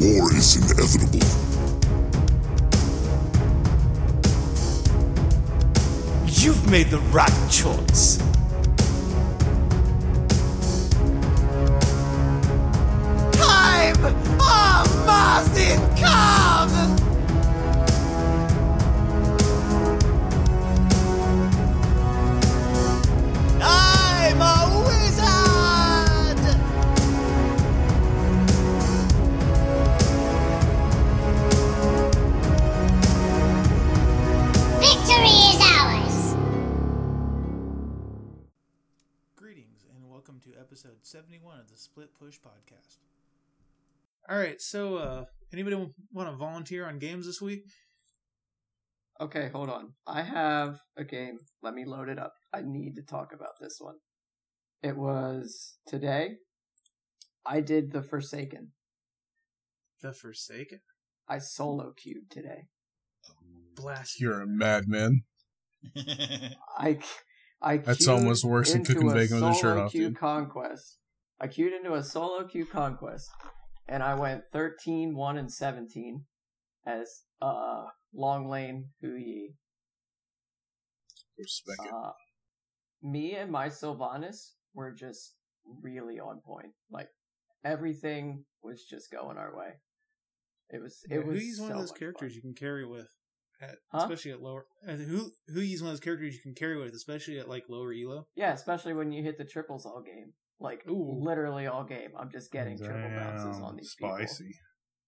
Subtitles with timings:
[0.00, 1.20] War is inevitable.
[6.26, 8.16] You've made the right choice.
[13.32, 16.79] Time of mass income!
[41.10, 42.98] 71 of the Split Push podcast.
[44.28, 45.74] All right, so uh anybody
[46.12, 47.64] want to volunteer on games this week?
[49.20, 49.94] Okay, hold on.
[50.06, 51.38] I have a game.
[51.62, 52.34] Let me load it up.
[52.54, 53.96] I need to talk about this one.
[54.84, 56.36] It was today.
[57.44, 58.68] I did the Forsaken.
[60.02, 60.78] The Forsaken.
[61.28, 62.68] I solo queued today.
[63.74, 64.20] Blast.
[64.20, 65.24] You're a madman.
[66.78, 67.00] I
[67.60, 70.16] I That's almost worse than cooking bacon with a shirt off, dude.
[70.16, 70.99] conquest.
[71.40, 73.30] I queued into a solo queue conquest,
[73.88, 76.24] and I went 13, 1, and 17
[76.86, 79.54] as uh long lane Hou Yi.
[81.38, 81.92] Respect it.
[81.92, 82.12] Uh,
[83.02, 85.34] me and my Sylvanus were just
[85.82, 86.72] really on point.
[86.90, 87.08] Like
[87.64, 89.74] everything was just going our way.
[90.68, 91.00] It was.
[91.08, 91.38] It Yeah, was.
[91.40, 92.36] Who's one of those characters fun.
[92.36, 93.08] you can carry with,
[93.62, 94.00] at, Huh?
[94.02, 94.66] especially at lower.
[94.86, 97.64] uh, Who who is one of those characters you can carry with, especially at like
[97.68, 98.26] lower elo?
[98.36, 100.34] Yeah, especially when you hit the triples all game.
[100.60, 101.18] Like Ooh.
[101.22, 102.10] literally all game.
[102.18, 104.14] I'm just getting triple bounces on these people.
[104.16, 104.54] spicy.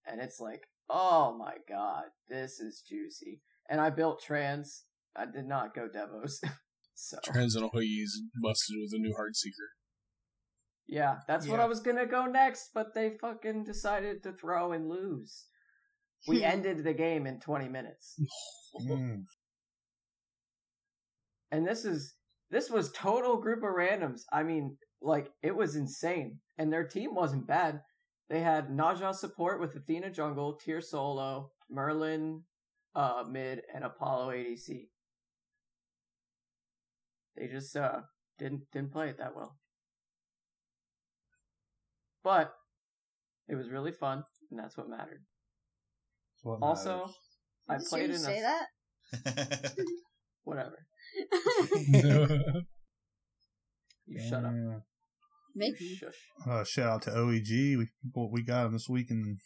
[0.07, 3.41] and it's like, oh my god, this is juicy.
[3.69, 4.85] And I built trans.
[5.15, 6.37] I did not go Devos.
[6.95, 9.71] so Transcendental Hou Yi's busted with a new heart seeker.
[10.87, 14.89] yeah, that's what I was gonna go next, but they fucking decided to throw and
[14.89, 15.47] lose.
[16.27, 18.17] We ended the game in 20 minutes.
[18.89, 19.25] Mm.
[21.51, 22.15] And this is
[22.51, 24.23] this was total group of randoms.
[24.33, 26.39] I mean, like it was insane.
[26.59, 27.81] And their team wasn't bad.
[28.29, 32.43] They had Naja support with Athena jungle, Tyr solo, Merlin
[32.95, 34.89] uh mid, and Apollo ADC.
[37.37, 38.01] They just uh
[38.39, 39.57] didn't didn't play it that well.
[42.25, 42.55] But
[43.49, 45.25] it was really fun, and that's what mattered.
[46.45, 47.11] Also,
[47.69, 49.75] I Did played you in say a that?
[50.45, 50.87] whatever.
[54.07, 54.53] You shut up.
[55.55, 55.97] Maybe.
[55.97, 56.15] Shush.
[56.49, 57.77] Uh, shout out to OEG.
[57.79, 59.39] We what we got him this week and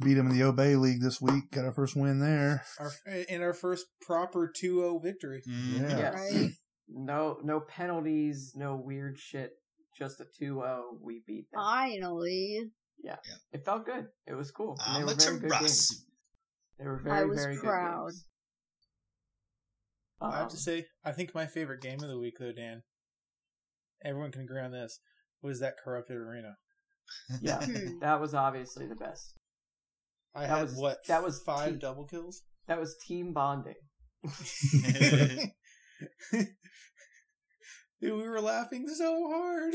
[0.00, 1.50] beat him in the Obey League this week.
[1.52, 2.64] Got our first win there.
[2.78, 2.90] Our
[3.28, 5.42] in our first proper 2-0 victory.
[5.46, 5.98] Yeah.
[5.98, 6.14] Yes.
[6.14, 6.50] Right.
[6.88, 9.52] No no penalties, no weird shit.
[9.96, 10.80] Just a 2-0.
[11.02, 11.60] We beat them.
[11.60, 12.70] Finally.
[13.02, 13.16] Yeah.
[13.52, 14.06] It felt good.
[14.26, 14.76] It was cool.
[14.86, 16.04] And they were very good games.
[16.78, 18.06] They were very I was very proud.
[18.06, 18.24] good games.
[20.22, 22.82] I have to Um, say, I think my favorite game of the week, though, Dan.
[24.04, 25.00] Everyone can agree on this.
[25.42, 26.56] Was that corrupted arena?
[27.40, 27.98] yeah, Hmm.
[28.00, 29.34] that was obviously the best.
[30.34, 30.98] I That had was- what?
[31.08, 32.42] that was five T- double kills.
[32.68, 33.74] That was team bonding.
[38.00, 39.74] Dude, we were laughing so hard.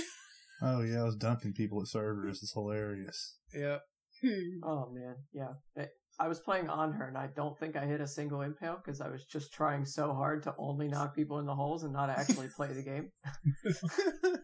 [0.61, 2.39] Oh yeah, I was dumping people at servers.
[2.41, 3.37] It's hilarious.
[3.53, 3.79] Yeah.
[4.21, 4.63] Hmm.
[4.63, 5.49] Oh man, yeah.
[5.77, 8.77] I- I was playing on her, and I don't think I hit a single impale
[8.77, 11.91] because I was just trying so hard to only knock people in the holes and
[11.91, 13.11] not actually play the game.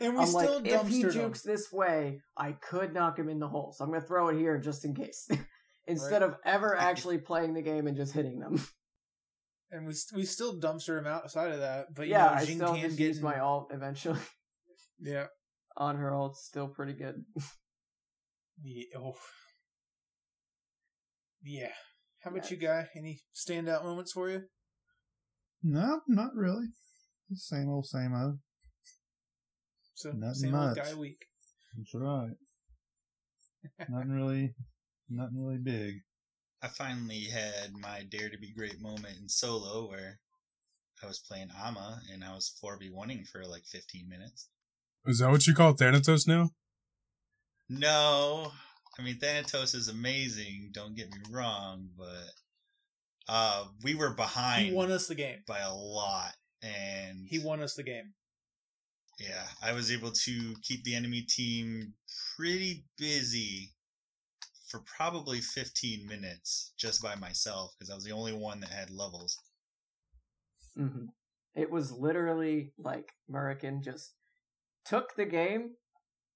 [0.00, 1.12] and we I'm still like, if he dumpstered 'em.
[1.12, 3.72] jukes this way, I could knock him in the hole.
[3.72, 5.28] So I'm gonna throw it here just in case,
[5.86, 6.30] instead Right.
[6.30, 8.60] of ever actually playing the game and just hitting them.
[9.70, 11.94] and we we still dumpster him outside of that.
[11.94, 14.20] But you yeah, know, I Jing still can just get use my alt eventually
[15.00, 15.26] yeah.
[15.76, 16.36] on her ult.
[16.36, 17.24] Still pretty good.
[18.62, 18.84] Yeah.
[18.98, 19.16] Oh.
[21.42, 21.72] Yeah.
[22.20, 22.56] How about Yeah.
[22.56, 22.88] you, guy?
[22.96, 24.42] Any standout moments for you?
[25.62, 26.66] No, not really.
[27.34, 28.38] Same old, same old.
[29.96, 30.76] So Nothing same old much.
[30.76, 31.24] guy week.
[31.76, 32.36] That's right.
[33.88, 34.54] nothing really,
[35.08, 36.02] nothing really big.
[36.62, 40.20] I finally had my Dare to Be Great moment in solo where
[41.02, 44.48] I was playing Ama and I was 4v1ing for like 15 minutes.
[45.06, 46.50] Is that what you call Thanatos now?
[47.68, 48.52] No,
[48.98, 50.70] I mean Thanatos is amazing.
[50.72, 52.30] Don't get me wrong, but
[53.28, 55.38] uh, we were behind He won us the game.
[55.46, 56.32] by a lot,
[56.62, 58.12] and He won us the game.
[59.18, 61.94] Yeah, I was able to keep the enemy team
[62.36, 63.74] pretty busy
[64.68, 68.90] for probably 15 minutes just by myself because I was the only one that had
[68.90, 69.38] levels.
[70.76, 71.06] hmm
[71.54, 74.12] It was literally like Murican just
[74.84, 75.72] took the game,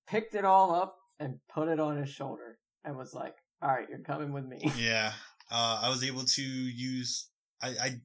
[0.08, 2.58] picked it all up, and put it on his shoulder.
[2.84, 5.12] and was like, "All right, you're coming with me." Yeah,
[5.50, 7.28] uh, I was able to use.
[7.62, 8.00] I, I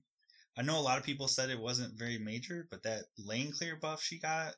[0.57, 3.75] I know a lot of people said it wasn't very major, but that lane clear
[3.77, 4.53] buff she got,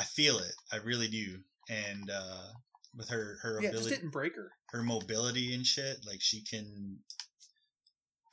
[0.00, 0.52] I feel it.
[0.72, 1.38] I really do.
[1.68, 2.46] And uh,
[2.96, 4.50] with her her Yeah, it just ability, didn't break her.
[4.72, 6.98] her mobility and shit, like she can,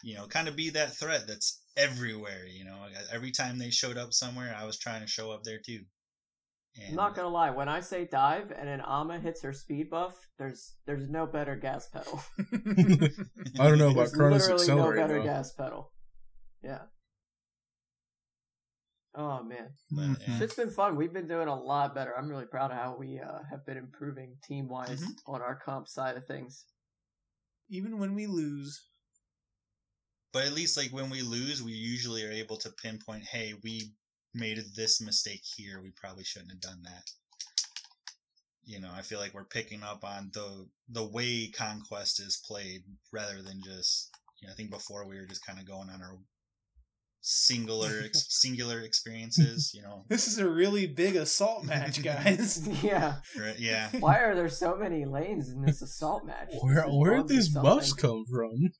[0.04, 2.46] you know, kind of be that threat that's everywhere.
[2.48, 2.78] You know,
[3.14, 5.82] every time they showed up somewhere, I was trying to show up there too.
[6.90, 7.50] I'm not gonna lie.
[7.50, 11.56] When I say dive and an Ama hits her speed buff, there's there's no better
[11.56, 12.22] gas pedal.
[13.60, 15.24] I don't know about There's Chronos literally no better though.
[15.24, 15.92] gas pedal.
[16.64, 16.82] Yeah.
[19.20, 20.28] Oh man, But, Mhm.
[20.28, 20.38] yeah.
[20.38, 20.96] shit's been fun.
[20.96, 22.16] We've been doing a lot better.
[22.16, 25.18] I'm really proud of how we uh, have been improving team wise Mhm.
[25.26, 26.66] on our comp side of things.
[27.68, 28.80] Even when we lose,
[30.34, 33.96] But at least like when we lose, we usually are able to pinpoint, hey, we
[34.36, 35.82] made this mistake here.
[35.82, 37.10] We probably shouldn't have done that.
[38.64, 42.84] You know, I feel like we're picking up on the the way conquest is played
[43.12, 44.12] rather than just.
[44.40, 46.20] You know, I think before we were just kind of going on our
[47.22, 49.72] singular ex- singular experiences.
[49.74, 52.68] You know, this is a really big assault match, guys.
[52.84, 53.16] yeah.
[53.40, 53.58] right?
[53.60, 53.90] Yeah.
[54.00, 56.52] Why are there so many lanes in this assault match?
[56.62, 58.10] Where where bugs did these buffs something.
[58.10, 58.72] come from?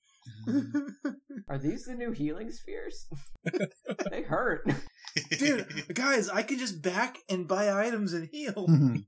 [1.50, 3.08] Are these the new healing spheres?
[4.12, 4.70] they hurt.
[5.38, 8.68] Dude, guys, I can just back and buy items and heal.
[8.68, 9.06] Mhm.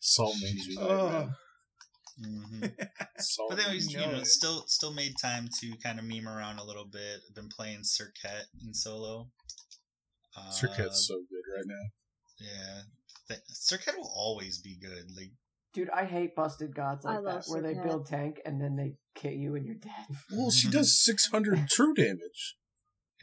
[0.00, 1.30] Salt mains unite, Oh.
[2.18, 2.30] Man.
[2.60, 2.66] hmm
[3.18, 6.28] Salt But then we, you know know, still still made time to kind of meme
[6.28, 7.20] around a little bit.
[7.28, 9.28] I've been playing Serqet in solo.
[10.36, 11.84] Uh, Serqet's so good right now.
[12.40, 12.80] Yeah,
[13.28, 15.04] Th- Circuit will always be good.
[15.16, 15.30] Like,
[15.72, 18.94] Dude, I hate busted gods like love that, where they build tank and then they
[19.14, 20.16] kill you and you're dead.
[20.30, 22.56] Well, she does 600 true damage.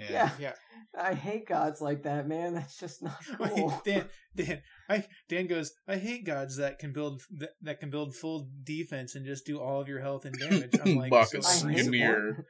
[0.01, 0.31] Yeah, Yeah.
[0.39, 0.53] Yeah.
[1.00, 2.53] I hate gods like that, man.
[2.53, 3.81] That's just not Wait, cool.
[3.86, 4.06] Dan,
[4.36, 5.71] Dan, I, Dan goes.
[5.88, 9.59] I hate gods that can build that, that can build full defense and just do
[9.62, 10.71] all of your health and damage.
[10.83, 12.45] I'm like, Bacchus, so I give hate me your-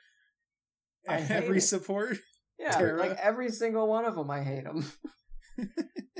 [1.07, 1.61] I every it.
[1.61, 2.17] support.
[2.57, 2.99] Yeah, Terra.
[2.99, 4.85] like every single one of them, I hate them.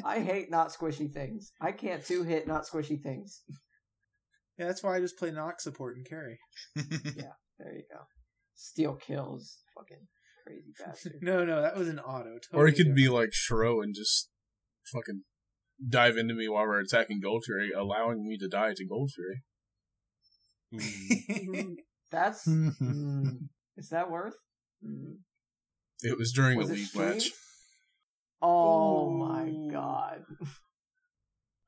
[0.03, 1.51] I hate not squishy things.
[1.61, 3.41] I can't two hit not squishy things.
[4.59, 6.37] Yeah, that's why I just play Nox support and carry.
[6.75, 7.99] Yeah, there you go.
[8.55, 10.07] Steal kills, fucking
[10.51, 11.13] crazy bastard.
[11.21, 12.38] No, no, that was an auto.
[12.53, 14.30] Or he totally could be like Shiro and just
[14.94, 15.24] fucking
[15.88, 19.44] dive into me while we're attacking Gold Fury, allowing me to die to Gold Fury.
[20.71, 21.80] different.
[22.12, 24.36] That's mm, is that worth?
[24.86, 25.18] Mm.
[26.03, 27.09] It was during Was a it league streamed?
[27.13, 27.30] match.
[28.42, 30.24] Oh my god.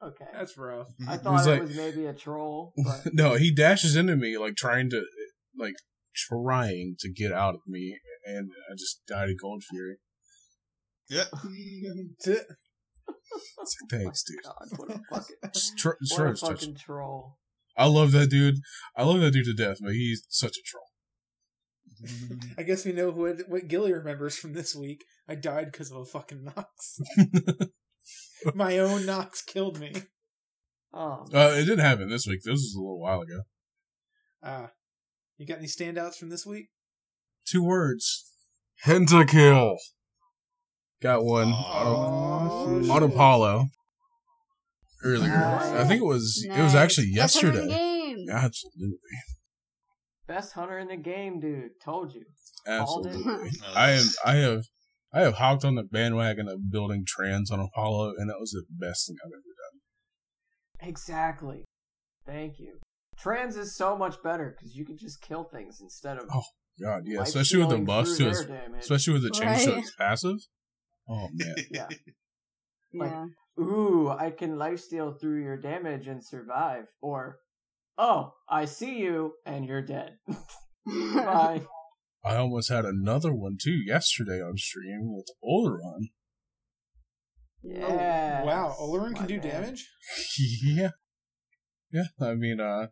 [0.04, 0.26] okay.
[0.34, 0.88] that's rough.
[1.08, 4.38] I thought was it like- was maybe a troll, but no, he dashes into me
[4.38, 5.06] like trying to,
[5.58, 5.76] like
[6.16, 9.98] trying to get out of me, and I just died to Gold Fury.
[11.10, 11.24] yeah.
[12.20, 12.40] It's like,
[13.90, 14.38] thanks, dude.
[14.44, 17.38] God, what a fucking Just tr- what a fucking troll.
[17.78, 18.56] I love that dude.
[18.96, 20.84] I love that dude to death, but he's such a troll.
[22.58, 25.06] I guess we know what what Gilly remembers from this week.
[25.28, 27.00] I died because of a fucking Nox.
[28.54, 29.94] My own Nox killed me.
[30.94, 32.42] Oh, Uh, it didn't happen this week.
[32.44, 33.42] This was a little while ago.
[34.44, 34.72] Ah,
[35.38, 36.68] you got any standouts from this week?
[37.48, 38.32] Two words.
[38.86, 39.78] Pentakill.
[41.02, 41.50] Got one.
[41.50, 42.92] Aw.
[42.92, 43.68] on, Apollo.
[45.04, 45.28] Earlier.
[45.28, 45.66] Nice.
[45.72, 46.76] I think it was it was Nice.
[46.76, 48.16] actually Best hunter in the yesterday.
[48.16, 48.26] game.
[48.32, 48.98] Absolutely.
[50.28, 51.72] best hunter in the game, dude.
[51.84, 52.24] Told you.
[52.66, 53.52] Absolutely.
[53.76, 54.64] I am I have
[55.14, 58.64] I have hopped on the bandwagon of building trans on Apollo and that was the
[58.70, 59.42] best thing I've ever
[60.82, 60.90] done.
[60.90, 61.66] Exactly.
[62.26, 62.80] Thank you.
[63.18, 66.44] Trans is so much better because you can just kill things instead of Oh,
[66.82, 67.20] God, yeah.
[67.20, 68.82] life Especially with the stealing buffs through to damage.
[68.82, 69.80] especially with the change to Right.
[69.82, 70.38] his passive.
[71.10, 71.56] Oh man.
[71.72, 71.88] Yeah.
[72.92, 73.00] Yeah.
[73.02, 76.86] Like- Ooh, I can lifesteal through your damage and survive.
[77.02, 77.38] Or,
[78.00, 80.18] oh, I see you and you're dead.
[80.88, 81.62] Bye.
[82.26, 86.06] I almost had another one too yesterday on stream with Olorun.
[87.62, 88.40] Yeah.
[88.42, 89.88] Oh, wow, Olorun can do damage?
[90.64, 90.90] yeah.
[91.92, 92.88] Yeah, I mean, uh,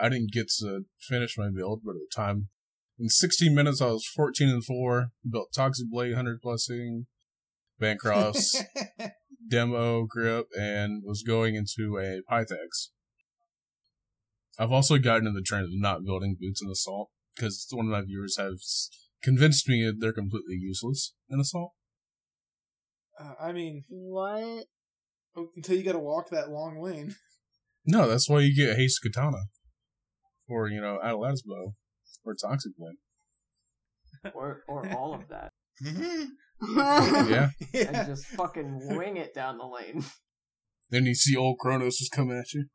[0.00, 2.48] I didn't get to finish my build, but at the time,
[2.98, 7.06] in 16 minutes, I was 14 and 4, built Toxic Blade, 100 blessing,
[7.80, 8.62] Bancroft's,
[9.48, 12.90] demo, grip, and was going into a Pythax.
[14.58, 17.92] I've also gotten in the trend of not building boots in Assault, because one of
[17.92, 18.88] my viewers have s-
[19.22, 21.72] convinced me that they're completely useless in Assault.
[23.18, 24.66] Uh, I mean, what?
[25.56, 27.16] until you got to walk that long lane.
[27.86, 29.44] No, that's why you get Haste Katana.
[30.48, 31.74] Or, you know, Atalanta's Bow.
[32.24, 34.32] Or Toxic Blade.
[34.34, 35.50] Or, or all of that.
[35.82, 36.28] Mhm.
[37.28, 37.50] Yeah.
[37.74, 40.04] And just fucking wing it down the lane.
[40.88, 42.66] Then you see old Chronos just coming at you.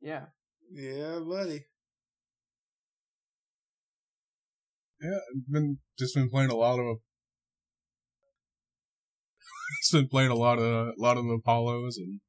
[0.00, 0.26] Yeah.
[0.70, 1.64] Yeah, buddy.
[5.00, 6.98] Yeah, I've been just been playing a lot of.
[9.82, 12.20] just been playing a lot of a lot of Apollos and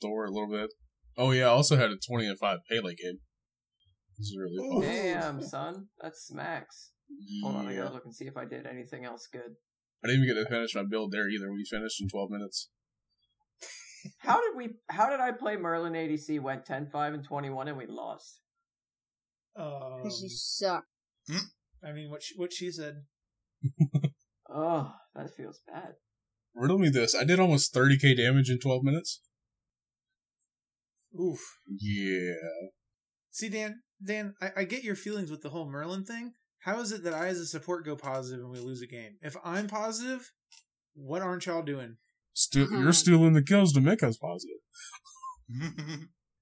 [0.00, 0.70] Thor a little bit.
[1.16, 3.18] Oh yeah, I also had a twenty and five Pele game.
[4.18, 4.80] This is really fun.
[4.80, 5.86] Damn, son.
[6.00, 6.92] That smacks.
[7.42, 9.56] Hold on, I gotta look and see if I did anything else good.
[10.04, 11.52] I didn't even get to finish my build there either.
[11.52, 12.70] We finished in twelve minutes.
[14.18, 16.40] How did we how did I play Merlin ADC?
[16.40, 18.40] Went 10, 5, and 21 and we lost.
[19.58, 20.84] Um, Because you suck.
[21.82, 23.02] I mean, what she, what she said.
[24.48, 25.94] Oh, that feels bad.
[26.54, 29.20] Riddle me this: I did almost thirty k damage in twelve minutes.
[31.20, 31.40] Oof.
[31.66, 32.34] Yeah,
[33.30, 36.32] See, Dan, Dan, I, I get your feelings with the whole Merlin thing.
[36.60, 39.16] How is it that I, as a support, go positive and we lose a game?
[39.22, 40.32] If I'm positive,
[40.94, 41.96] what aren't y'all doing?
[42.32, 42.82] Still, Mhm.
[42.82, 44.58] you're stealing the kills to make us positive.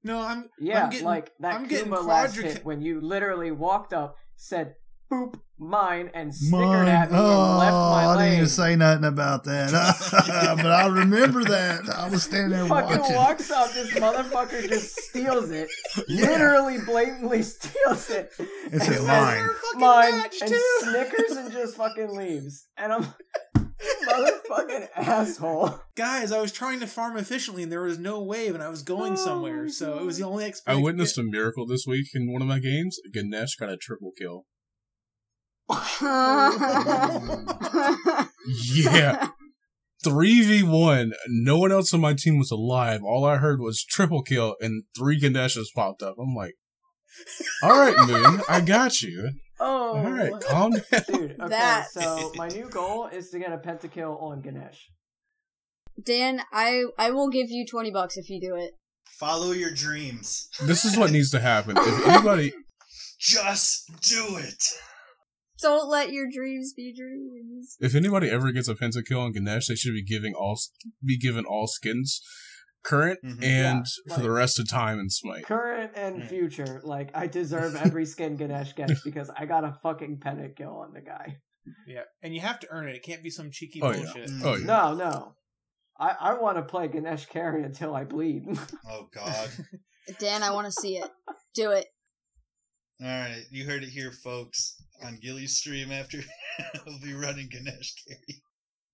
[0.03, 0.51] No, I'm.
[0.59, 4.17] Yeah, I'm getting, like that I'm getting Kuma last hit when you literally walked up,
[4.37, 4.75] said
[5.15, 6.89] "boop mine" and snickered Mine.
[6.89, 8.19] at me Oh, and left my I lane.
[8.19, 9.71] didn't even say nothing about that.
[10.57, 11.89] but I remember that.
[11.89, 13.17] I was standing there fucking watching.
[13.17, 15.69] walks up, this motherfucker just steals it.
[16.09, 18.33] Literally, blatantly steals it.
[18.73, 19.49] It says And mine.
[19.77, 20.79] Mine and too.
[20.81, 22.67] snickers and just fucking leaves.
[22.77, 23.07] And I'm
[24.07, 25.81] motherfucking asshole.
[25.97, 28.83] Guys, I was trying to farm efficiently and there was no wave and I was
[28.83, 32.33] going oh, somewhere, so it was the only I witnessed a miracle this week in
[32.33, 32.99] one of my games.
[33.13, 34.47] Ganesh got a triple kill.
[38.47, 39.29] Yeah.
[40.05, 41.13] 3v1.
[41.29, 43.03] No one else on my team was alive.
[43.03, 46.17] All I heard was triple kill and three Ganeshes popped up.
[46.21, 46.55] I'm like,
[47.63, 49.31] alright, Moon, I got you.
[49.61, 51.03] Oh, Alright, calm down.
[51.09, 51.31] dude.
[51.41, 54.91] Okay, That- so my new goal is to get a pentakill on Ganesh.
[56.05, 58.73] Dan, I I will give you twenty bucks if you do it.
[59.21, 60.49] Follow your dreams.
[60.61, 61.77] This is what needs to happen.
[61.79, 62.53] If anybody,
[63.21, 64.65] Just do it.
[65.65, 67.77] Don't let your dreams be dreams.
[67.81, 70.59] if anybody ever gets a pentakill on Ganesh, they should be giving all
[71.05, 72.21] be given all skins,
[72.83, 73.43] current Mhm.
[73.43, 75.45] and Yeah, for the rest of time and Smite.
[75.47, 76.29] Current and Mm.
[76.29, 80.93] future, like I deserve every skin Ganesh gets because I got a fucking pentakill on
[80.93, 81.39] the guy.
[81.87, 82.97] Yeah, and you have to earn it.
[82.97, 84.29] It can't be some cheeky Oh, bullshit.
[84.29, 84.45] Mm.
[84.45, 84.67] Oh yeah.
[84.67, 85.37] No, no.
[85.99, 88.45] I, I want to play Ganesh carry until I bleed.
[88.91, 89.49] Oh God.
[90.19, 91.11] Dan, I want to see it.
[91.55, 91.87] Do it.
[93.01, 94.77] All right, you heard it here, folks.
[95.03, 96.19] On Gilly's stream after
[96.87, 98.43] we'll be running Ganesh carry.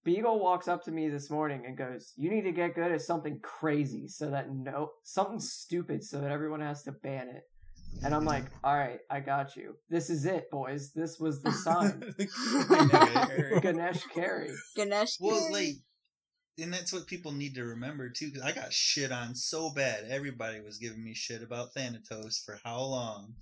[0.03, 3.03] Beagle walks up to me this morning and goes, "You need to get good at
[3.03, 7.43] something crazy so that no something stupid so that everyone has to ban it."
[8.03, 9.77] And I'm like, "All right, I got you.
[9.91, 10.93] This is it, boys.
[10.95, 12.15] This was the sign.
[13.61, 15.19] Ganesh carry." Ganesh.
[15.21, 15.53] Well, Gary.
[15.53, 15.75] like,
[16.59, 18.29] and that's what people need to remember too.
[18.29, 20.05] Because I got shit on so bad.
[20.09, 23.35] Everybody was giving me shit about Thanatos for how long,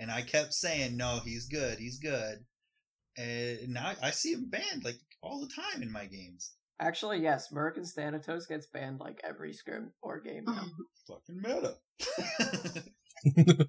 [0.00, 1.78] and I kept saying, "No, he's good.
[1.78, 2.38] He's good."
[3.18, 6.54] Eh, and now I see him banned like all the time in my games.
[6.80, 10.64] Actually, yes, Merkin Thanatos gets banned like every scrim or game now.
[11.06, 11.76] Fucking meta.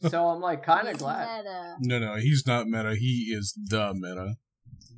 [0.10, 1.44] so I'm like kind of glad.
[1.44, 1.76] Meta.
[1.82, 2.96] No, no, he's not meta.
[2.96, 4.36] He is the meta.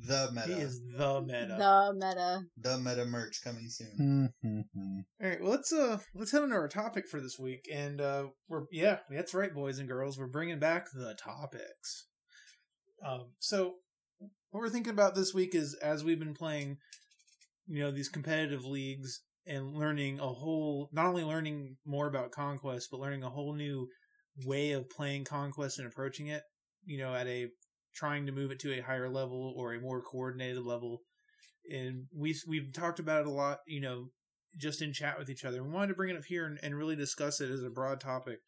[0.06, 0.54] The meta.
[0.54, 1.56] He is the meta.
[1.58, 2.42] The meta.
[2.56, 4.32] The meta merch coming soon.
[4.44, 5.00] Mm-hmm.
[5.22, 8.26] All right, well let's uh let's head into our topic for this week, and uh
[8.48, 12.06] we're yeah that's right, boys and girls, we're bringing back the topics.
[13.04, 13.74] Um, so
[14.50, 16.78] what we're thinking about this week is as we've been playing,
[17.66, 22.88] you know, these competitive leagues and learning a whole not only learning more about conquest,
[22.90, 23.88] but learning a whole new
[24.44, 26.42] way of playing conquest and approaching it.
[26.86, 27.48] You know, at a
[27.94, 31.00] trying to move it to a higher level or a more coordinated level.
[31.70, 34.08] And we we've talked about it a lot, you know,
[34.58, 35.62] just in chat with each other.
[35.62, 38.00] We wanted to bring it up here and, and really discuss it as a broad
[38.00, 38.38] topic,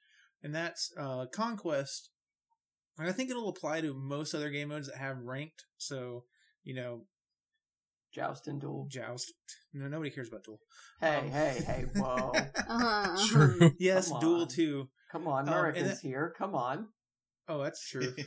[0.43, 2.11] and that's uh, conquest.
[2.99, 5.65] And I think it'll apply to most other game modes that have ranked.
[5.77, 6.25] So,
[6.65, 7.05] you know,
[8.15, 8.87] Joust and duel.
[8.91, 9.33] joust.
[9.75, 10.59] No, nobody cares about duel.
[11.01, 11.85] Hey, Um, hey, hey!
[11.97, 12.33] Whoa!
[12.35, 13.27] Uh-huh.
[13.29, 13.73] True.
[13.79, 14.49] Yes, duel on.
[14.49, 14.89] too.
[15.13, 16.35] Come on, Um, and that- here.
[16.39, 16.89] Come on.
[17.49, 18.15] Oh, that's true.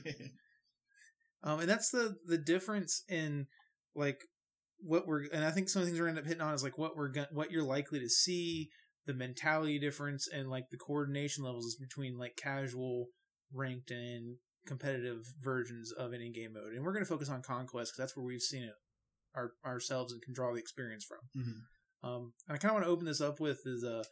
[1.44, 3.48] Um, and that's the the difference in
[3.96, 4.22] like
[4.82, 6.54] what we're and I think some of the things we're gonna end up hitting on
[6.54, 8.70] is like what we're gonna what you're likely to see,
[9.06, 13.08] the mentality difference, and like the coordination levels between like casual,
[13.54, 16.74] ranked, and competitive versions of any game mode.
[16.74, 18.74] And we're gonna focus on conquest because that's where we've seen it
[19.36, 21.42] our, ourselves and can draw the experience from.
[21.42, 22.08] Mhm.
[22.08, 24.04] Um, and I kind of want to open this up with is uh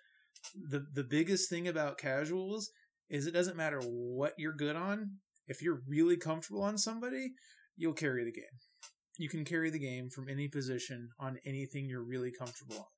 [0.69, 2.69] the the biggest thing about casuals
[3.09, 5.19] is it doesn't matter what you're good on.
[5.47, 7.31] If you're really comfortable on somebody,
[7.75, 8.43] you'll carry the game.
[9.17, 12.89] You can carry the game from any position on anything you're really comfortable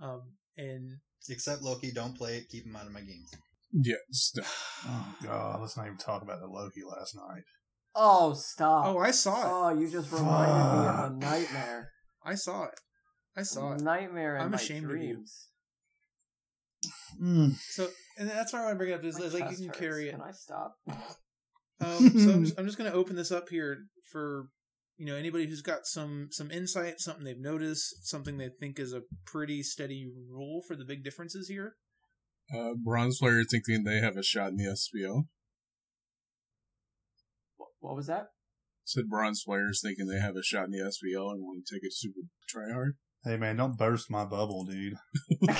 [0.00, 0.10] on.
[0.10, 0.22] Um,
[0.56, 0.98] and
[1.28, 2.48] Except Loki, don't play it.
[2.50, 3.30] Keep him out of my games.
[3.72, 3.96] Yeah,
[4.86, 7.42] oh god, let's not even talk about the Loki last night.
[7.94, 8.86] Oh, stop.
[8.86, 9.46] Oh, I saw it.
[9.48, 11.90] Oh, you just reminded me of a nightmare.
[12.24, 12.80] I saw it.
[13.36, 13.80] I saw it.
[13.80, 14.96] Nightmare in I'm my ashamed of you.
[14.96, 15.48] dreams.
[17.22, 17.54] Mm.
[17.70, 17.88] So,
[18.18, 19.66] and that's why I want to bring it up is, My is like you can
[19.68, 19.78] hurts.
[19.78, 20.12] carry it.
[20.12, 20.74] Can I stop?
[21.80, 24.48] Um, so I'm just, I'm just going to open this up here for
[24.96, 28.92] you know anybody who's got some some insight, something they've noticed, something they think is
[28.92, 31.74] a pretty steady rule for the big differences here.
[32.54, 35.24] uh, bronze player thinking they have a shot in the SBO.
[37.58, 38.28] Wh- what was that?
[38.84, 41.82] Said bronze players thinking they have a shot in the SBO and want to take
[41.84, 42.96] it super try hard.
[43.24, 44.94] Hey man, don't burst my bubble, dude.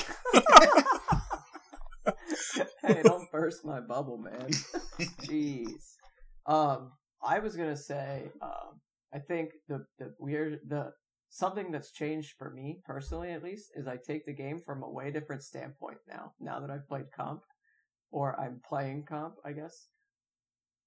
[2.83, 4.51] hey, don't burst my bubble, man.
[5.23, 5.94] Jeez.
[6.47, 8.81] Um, I was gonna say, um,
[9.13, 10.93] I think the the weird the
[11.31, 14.91] something that's changed for me personally, at least, is I take the game from a
[14.91, 16.33] way different standpoint now.
[16.41, 17.43] Now that I've played comp,
[18.11, 19.89] or I'm playing comp, I guess.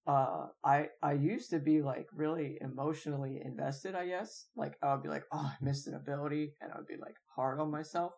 [0.06, 3.94] Uh, I I used to be like really emotionally invested.
[3.96, 6.88] I guess like I would be like, oh, I missed an ability, and I would
[6.88, 8.14] be like hard on myself.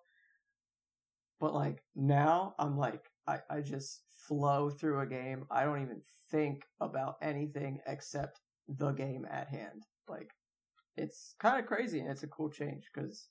[1.40, 5.46] But like now, I'm like I I just flow through a game.
[5.52, 9.84] I don't even think about anything except the game at hand.
[10.08, 10.32] Like
[10.98, 13.30] it's kind of crazy and it's a cool change because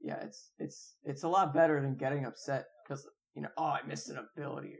[0.00, 3.80] yeah, it's it's it's a lot better than getting upset because you know oh I
[3.86, 4.74] missed an ability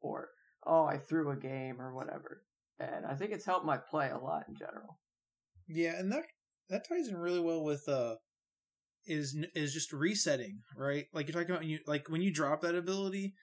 [0.00, 0.28] or, or
[0.66, 2.42] oh I threw a game or whatever.
[2.80, 4.98] And I think it's helped my play a lot in general.
[5.68, 6.24] Yeah, and that
[6.68, 8.16] that ties in really well with uh
[9.06, 11.06] is is just resetting, right?
[11.12, 13.34] Like you're talking about you like when you drop that ability.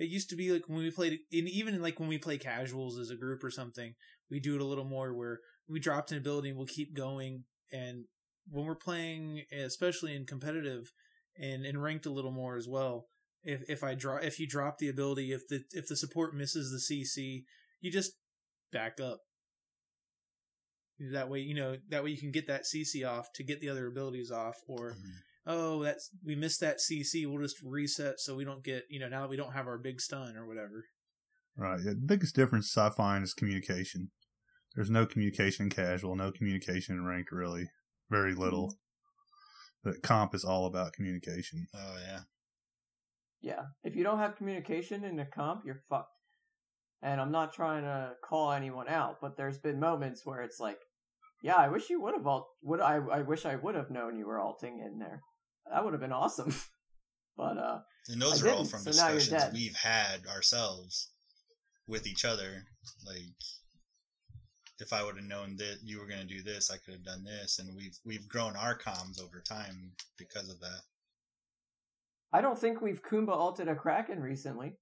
[0.00, 2.98] It used to be like when we played, and even like when we play casuals
[2.98, 3.94] as a group or something,
[4.30, 7.44] we do it a little more where we dropped an ability and we'll keep going.
[7.70, 8.06] And
[8.48, 10.90] when we're playing, especially in competitive
[11.38, 13.08] and in ranked a little more as well,
[13.44, 16.70] if if I drop if you drop the ability, if the if the support misses
[16.70, 17.44] the CC,
[17.82, 18.12] you just
[18.72, 19.18] back up.
[21.12, 23.68] That way, you know, that way you can get that CC off to get the
[23.68, 25.22] other abilities off, or Mhm.
[25.50, 27.26] Oh, that's we missed that CC.
[27.26, 29.78] We'll just reset so we don't get, you know, now that we don't have our
[29.78, 30.84] big stun or whatever.
[31.56, 31.80] Right.
[31.84, 34.10] The biggest difference I find is communication.
[34.74, 37.70] There's no communication in casual, no communication in ranked really.
[38.08, 38.68] Very little.
[38.68, 38.74] Mm.
[39.82, 41.66] But comp is all about communication.
[41.74, 42.20] Oh yeah.
[43.42, 46.10] Yeah, if you don't have communication in a comp, you're fucked.
[47.02, 50.78] And I'm not trying to call anyone out, but there's been moments where it's like,
[51.42, 52.48] yeah, I wish you would have alt.
[52.62, 52.96] Would I?
[52.96, 55.22] I wish I would have known you were alting in there.
[55.72, 56.54] That would have been awesome.
[57.36, 61.10] but uh, And those I are all from so discussions we've had ourselves
[61.86, 62.64] with each other.
[63.06, 63.22] Like,
[64.78, 67.04] if I would have known that you were going to do this, I could have
[67.04, 70.80] done this, and we've we've grown our comms over time because of that.
[72.32, 74.76] I don't think we've Kumba alted a Kraken recently.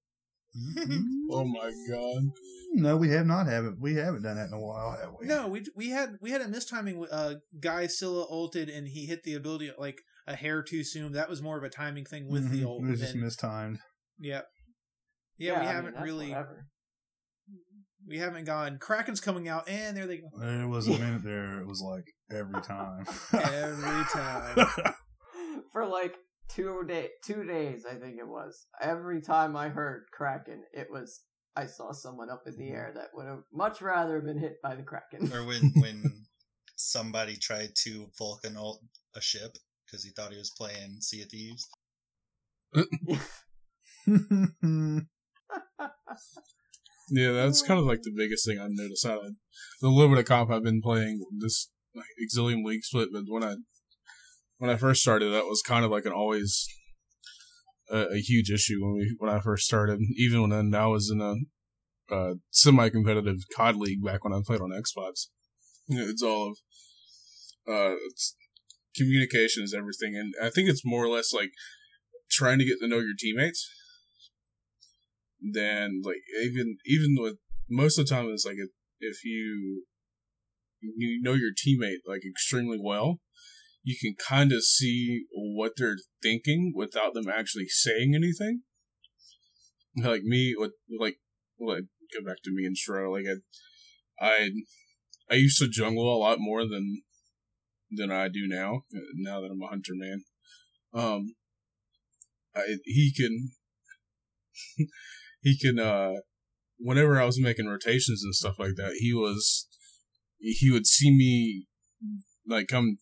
[1.31, 2.31] Oh my god.
[2.73, 5.27] No, we have not Haven't We haven't done that in a while, have we?
[5.27, 7.05] No, we we had we had a mistiming.
[7.11, 11.11] Uh, guy Scylla ulted and he hit the ability like a hair too soon.
[11.13, 12.65] That was more of a timing thing with the Mhm.
[12.67, 12.83] ult.
[12.85, 13.79] It was just than- mistimed.
[14.19, 14.41] yeah,
[15.37, 15.59] yeah.
[15.59, 16.67] we I haven't that's really whatever.
[18.07, 18.77] we haven't gone.
[18.79, 20.29] Kraken's coming out, and there they go.
[20.39, 21.59] There was a minute there.
[21.59, 23.05] It was like every time.
[23.33, 24.93] Every time.
[25.73, 26.15] for like
[26.47, 28.67] two day two days I think it was.
[28.81, 31.21] Every time I heard Kraken, it was
[31.55, 34.75] I saw someone up in the air that would have much rather been hit by
[34.75, 35.31] the Kraken.
[35.33, 36.25] or when when
[36.75, 38.81] somebody tried to Vulcan ult
[39.15, 39.51] a ship
[39.89, 41.67] because he thought he was playing Sea of Thieves.
[47.11, 49.33] Yeah, that's kind of like the biggest thing I've noticed out of
[49.81, 53.09] the little bit of comp I've been playing this like Exilium League split.
[53.11, 53.55] But when I
[54.57, 56.67] when I first started, that was kind of like an always
[57.89, 59.99] a, a huge issue when we when I first started.
[60.17, 64.69] Even when I was in a uh, semi-competitive COD league back when I played on
[64.69, 65.27] Xbox,
[65.87, 66.57] you know, it's all of
[67.67, 68.35] uh, it's,
[68.99, 71.51] communication is everything, and I think it's more or less like
[72.29, 73.67] trying to get to know your teammates
[75.41, 77.37] then like even even with
[77.69, 79.85] most of the time it's like if, if you
[80.81, 83.19] you know your teammate like extremely well
[83.83, 88.61] you can kind of see what they're thinking without them actually saying anything.
[89.97, 91.17] Like me with like
[91.59, 93.25] like go back to me and Shro like
[94.21, 94.49] I I
[95.31, 97.01] I used to jungle a lot more than
[97.91, 98.81] than I do now
[99.15, 100.23] now that I'm a hunter man.
[100.93, 101.35] Um
[102.55, 103.51] I he can
[105.41, 106.13] he can uh
[106.77, 109.67] whenever I was making rotations and stuff like that, he was
[110.39, 111.65] he would see me
[112.47, 112.97] like come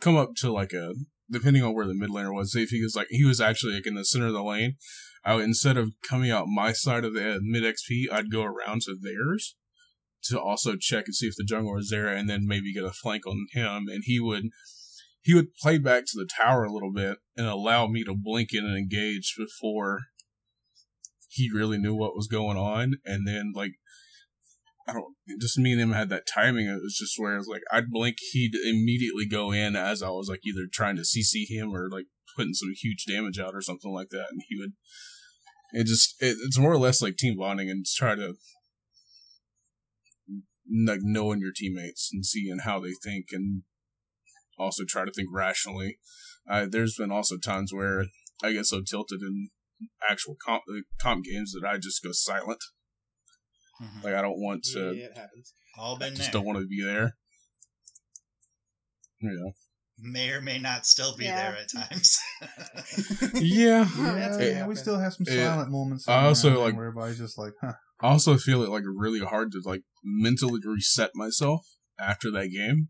[0.00, 0.94] come up to like a
[1.30, 3.86] depending on where the mid laner was, if he was like he was actually like
[3.86, 4.76] in the center of the lane,
[5.24, 8.82] I would instead of coming out my side of the mid XP, I'd go around
[8.82, 9.56] to theirs
[10.28, 12.92] to also check and see if the jungle was there, and then maybe get a
[12.92, 14.44] flank on him, and he would
[15.22, 18.50] he would play back to the tower a little bit and allow me to blink
[18.52, 20.02] in and engage before
[21.28, 23.72] he really knew what was going on, and then like
[24.88, 26.66] I don't just me and him had that timing.
[26.66, 30.10] It was just where it was like I'd blink, he'd immediately go in as I
[30.10, 33.62] was like either trying to CC him or like putting some huge damage out or
[33.62, 34.72] something like that, and he would.
[35.72, 38.34] It just it, it's more or less like team bonding and try to
[40.86, 43.62] like knowing your teammates and seeing how they think and
[44.58, 45.98] also try to think rationally.
[46.48, 48.06] Uh, there's been also times where
[48.42, 49.48] I get so tilted in
[50.08, 50.62] actual comp,
[51.00, 52.60] comp games that I just go silent.
[53.82, 54.04] Mhm.
[54.04, 54.94] Like I don't want to.
[54.94, 55.52] yeah, it happens.
[55.78, 56.40] All been I just there.
[56.40, 57.16] don't want to be there.
[59.20, 59.50] Yeah.
[59.98, 61.50] May or may not still be Yeah.
[61.52, 62.18] there at times.
[63.34, 63.88] Yeah.
[63.96, 65.48] That's yeah, we still have some Yeah.
[65.54, 66.06] silent moments.
[66.08, 67.72] I also, like- where everybody's just like, huh.
[68.02, 71.66] I also feel it like really hard to like mentally reset myself
[71.98, 72.88] after that game,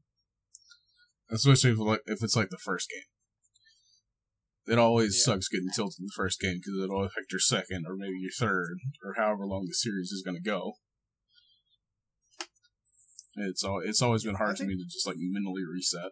[1.31, 3.05] especially if like if it's like the first game.
[4.75, 5.35] It always Yeah.
[5.35, 8.33] sucks getting tilted in the first game because it'll affect your second or maybe your
[8.37, 10.73] third or however long the series is going to go.
[13.37, 16.11] It's all it's always been hard I for me to just like mentally reset.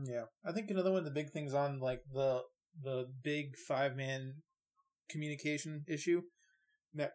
[0.00, 2.42] Yeah, I think another one of the big things on like the
[2.82, 4.34] the big five man
[5.10, 6.22] communication issue
[6.94, 7.12] that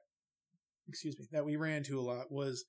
[0.88, 2.66] excuse me that we ran into a lot was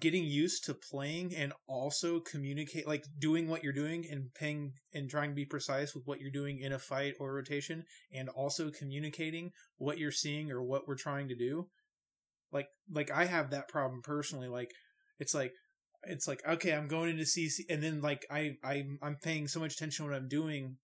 [0.00, 5.08] getting used to playing and also communicate like doing what you're doing and paying and
[5.08, 8.70] trying to be precise with what you're doing in a fight or rotation and also
[8.70, 11.68] communicating what you're seeing or what we're trying to do.
[12.52, 14.70] Like like i have that problem personally like
[15.18, 15.52] it's like
[16.08, 19.60] it's like okay i'm going into cc and then like i i'm, i'm paying so
[19.60, 20.76] much attention to what i'm doing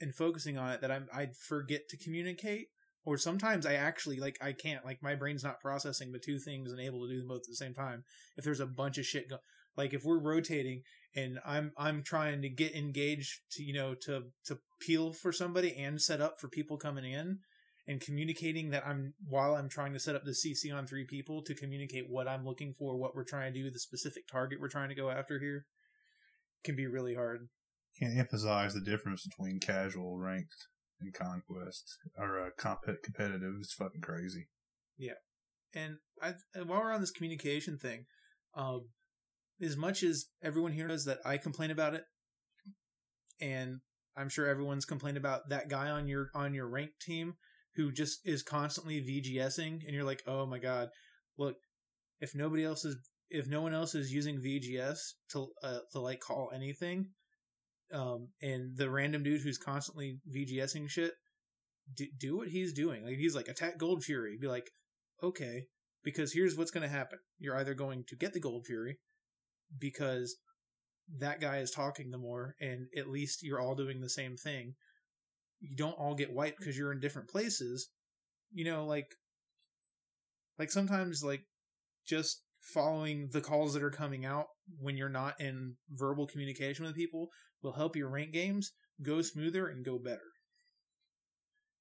[0.00, 2.68] and focusing on it that i'm i forget to communicate.
[3.06, 6.70] Or sometimes i actually like i can't like my brain's not processing the two things
[6.70, 8.04] and able to do them both at the same time.
[8.36, 9.40] If there's a bunch of shit going
[9.76, 10.82] like if we're rotating
[11.14, 15.74] and i'm i'm trying to get engaged to you know to to peel for somebody
[15.76, 17.38] and set up for people coming in
[17.86, 21.42] and communicating that i'm while i'm trying to set up the cc on three people
[21.42, 24.68] to communicate what i'm looking for what we're trying to do the specific target we're
[24.68, 25.64] trying to go after here
[26.64, 27.48] can be really hard
[27.98, 30.68] Can't emphasize the difference between casual, ranked,
[31.00, 33.54] and conquest or uh, comp- competitive.
[33.60, 34.48] It's fucking crazy.
[34.98, 35.14] Yeah,
[35.74, 38.06] and I while we're on this communication thing,
[38.54, 38.88] um,
[39.60, 42.04] as much as everyone here knows that I complain about it,
[43.40, 43.80] and
[44.16, 47.34] I'm sure everyone's complained about that guy on your on your ranked team
[47.76, 50.88] who just is constantly VGSing, and you're like, oh my god,
[51.38, 51.56] look,
[52.20, 52.96] if nobody else is
[53.30, 54.98] if no one else is using VGS
[55.30, 57.10] to uh, to like call anything,
[57.92, 61.12] um, and the random dude who's constantly VGSing shit,
[61.94, 63.04] do, do what he's doing.
[63.04, 64.70] Like he's like attack Gold Fury, be like,
[65.22, 65.66] okay,
[66.02, 67.18] because here's what's going to happen.
[67.38, 68.98] You're either going to get the Gold Fury
[69.78, 70.36] because
[71.18, 74.74] that guy is talking the more, and at least you're all doing the same thing.
[75.60, 77.88] You don't all get wiped because you're in different places.
[78.52, 79.06] You know, like,
[80.58, 81.42] like sometimes, like,
[82.06, 84.46] just following the calls that are coming out
[84.78, 87.28] when you're not in verbal communication with people
[87.62, 90.20] will help your rank games go smoother and go better.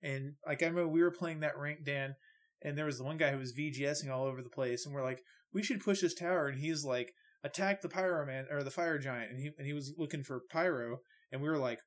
[0.01, 2.15] And like I remember we were playing that rank Dan
[2.61, 5.03] and there was the one guy who was VGSing all over the place, and we're
[5.03, 5.21] like,
[5.53, 7.13] we should push this tower, and he's like,
[7.43, 10.41] attack the pyro man or the fire giant, and he and he was looking for
[10.51, 10.99] pyro,
[11.31, 11.79] and we were like,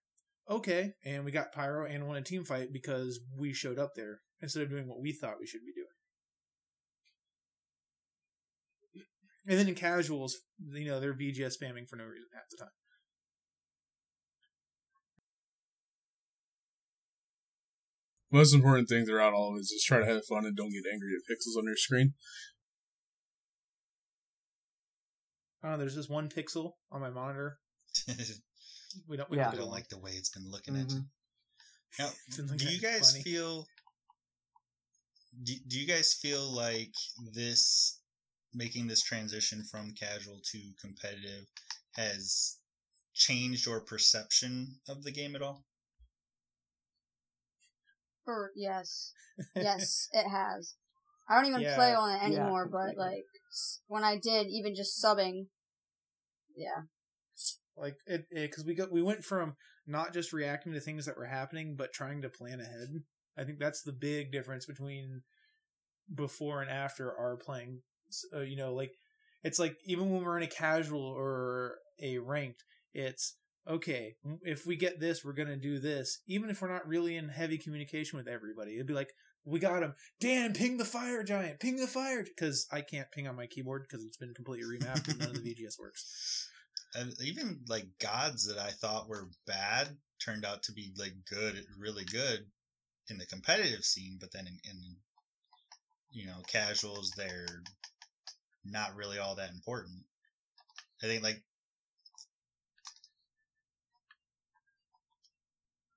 [0.48, 4.20] okay, and we got pyro and won a team fight because we showed up there
[4.40, 5.86] instead of doing what we thought we should be doing.
[9.46, 10.36] And then in casuals,
[10.72, 12.70] you know, they're VGS spamming for no reason half the time.
[18.30, 20.70] Most important thing throughout all of it is just try to have fun and don't
[20.70, 22.14] get angry at pixels on your screen.
[25.62, 27.58] Oh, there's this one pixel on my monitor.
[29.08, 29.30] We don't.
[29.30, 29.50] We Yeah.
[29.50, 31.02] Don't, don't like the way it's been looking at you.
[31.98, 33.22] Now, It's been looking do you guys funny.
[33.22, 33.66] feel?
[35.44, 36.92] Do, do you guys feel like
[37.32, 37.98] this
[38.54, 41.46] making this transition from casual to competitive
[41.94, 42.58] has
[43.14, 45.64] changed your perception of the game at all?
[48.24, 49.12] For yes,
[49.56, 50.74] yes, it has.
[51.28, 51.74] I don't even Yeah.
[51.74, 53.24] play on it Yeah, anymore, but like
[53.88, 55.46] when I did, even just subbing,
[56.56, 56.82] yeah,
[57.76, 59.54] like it because we got we went from
[59.86, 63.02] not just reacting to things that were happening but trying to plan ahead
[63.36, 65.22] i think that's the big difference between
[66.14, 67.80] before and after our playing
[68.34, 68.92] uh, you know like
[69.42, 73.36] it's like even when we're in a casual or a ranked it's
[73.68, 77.28] okay, if we get this, we're gonna do this, even if we're not really in
[77.28, 78.74] heavy communication with everybody.
[78.74, 79.12] It'd be like,
[79.44, 83.26] we got him, Dan, ping the fire giant, ping the fire, because I can't ping
[83.26, 86.48] on my keyboard because it's been completely remapped and none of the VGS works.
[86.94, 91.64] And even like gods that I thought were bad turned out to be like good,
[91.78, 92.46] really good
[93.08, 94.18] in the competitive scene.
[94.20, 94.96] But then in, in
[96.10, 97.62] you know casuals, they're
[98.64, 100.04] not really all that important.
[101.02, 101.42] I think like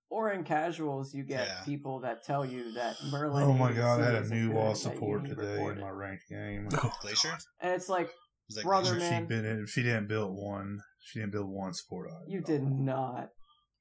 [0.09, 1.63] Or in casuals, you get Yeah.
[1.65, 3.43] people that tell you that Merlin.
[3.43, 6.29] Oh my god, I had a new good, wall support today report in my ranked
[6.29, 6.69] game.
[7.01, 8.09] Glacier, And it's like,
[8.47, 9.21] was that Brother, man.
[9.23, 12.29] she'd been if she didn't build one, she didn't build one support item.
[12.29, 13.29] you did not.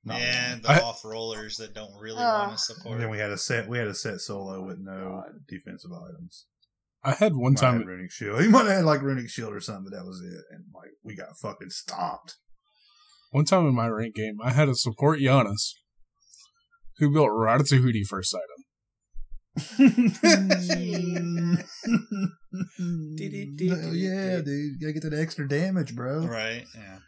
[0.07, 0.77] Not and one.
[0.77, 2.49] the I- off rollers that don't really Ugh.
[2.49, 2.95] want to support.
[2.95, 3.69] And then we had a set.
[3.69, 5.33] We had a set solo with no God.
[5.49, 6.47] defensive items.
[7.03, 7.79] I had one Might time.
[7.79, 8.41] had runic shield.
[8.43, 10.45] He might have had like runic shield or something, but that was it.
[10.51, 12.37] And like we got fucking stomped.
[13.31, 15.73] One time in my rank game, I had a support Giannis
[16.99, 18.54] who built Ratatouille first item.
[19.57, 19.89] Hell
[23.95, 24.45] yeah, mm.
[24.45, 24.51] dude!
[24.51, 26.27] You gotta get that extra damage, bro.
[26.27, 26.65] right?
[26.75, 26.99] Yeah.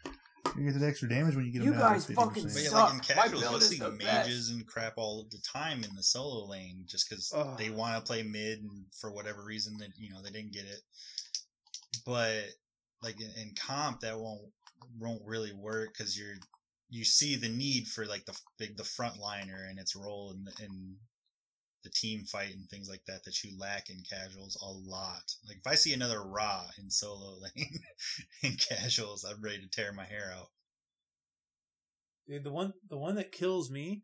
[0.57, 2.15] You get that extra damage when you get You them down guys to 50%.
[2.15, 2.73] fucking But yeah, Suck.
[2.73, 5.83] like in My casuals, build you'll is see the mages and crap all the time
[5.83, 7.57] in the solo lane just because Ugh.
[7.57, 10.65] they want to play mid and for whatever reason that you know they didn't get
[10.65, 10.79] it.
[12.05, 12.43] But
[13.03, 14.41] like in, in comp, that won't
[14.99, 16.35] won't really work because you're
[16.89, 20.63] you see the need for like the big the frontliner and its role in the,
[20.63, 20.95] in
[21.83, 25.23] the team fight and things like that that you lack in casuals a lot.
[25.47, 27.79] Like if I see another Ra in solo lane
[28.43, 30.47] in casuals, I'm ready to tear my hair out.
[32.27, 34.03] Dude, the one the one that kills me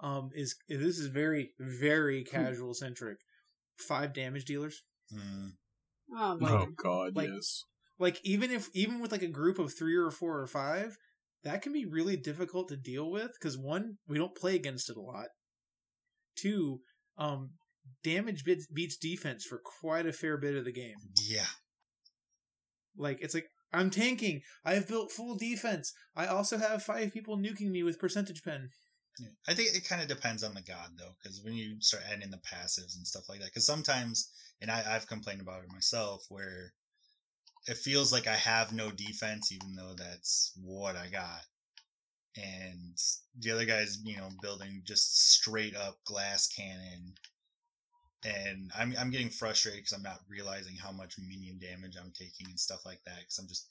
[0.00, 3.18] um is this is very very casual centric.
[3.78, 4.82] Five damage dealers.
[5.12, 5.52] Mm.
[6.14, 7.64] Oh my oh God, like- yes.
[7.98, 10.96] Like even if even with like a group of 3 or 4 or 5,
[11.44, 14.96] that can be really difficult to deal with cuz one we don't play against it
[14.96, 15.28] a lot.
[16.36, 16.80] Two,
[17.18, 17.50] um
[18.02, 20.96] damage beats, beats defense for quite a fair bit of the game.
[21.26, 21.46] Yeah.
[22.96, 24.42] Like it's like I'm tanking.
[24.64, 25.92] I have built full defense.
[26.14, 28.70] I also have five people nuking me with percentage pen.
[29.18, 29.28] Yeah.
[29.46, 32.22] I think it kind of depends on the god though, because when you start adding
[32.22, 35.72] in the passives and stuff like that, because sometimes, and I, I've complained about it
[35.72, 36.72] myself, where
[37.66, 41.42] it feels like I have no defense, even though that's what I got,
[42.36, 42.96] and
[43.38, 47.14] the other guy's, you know, building just straight up glass cannon,
[48.24, 52.48] and I'm I'm getting frustrated because I'm not realizing how much minion damage I'm taking
[52.48, 53.68] and stuff like that, because I'm just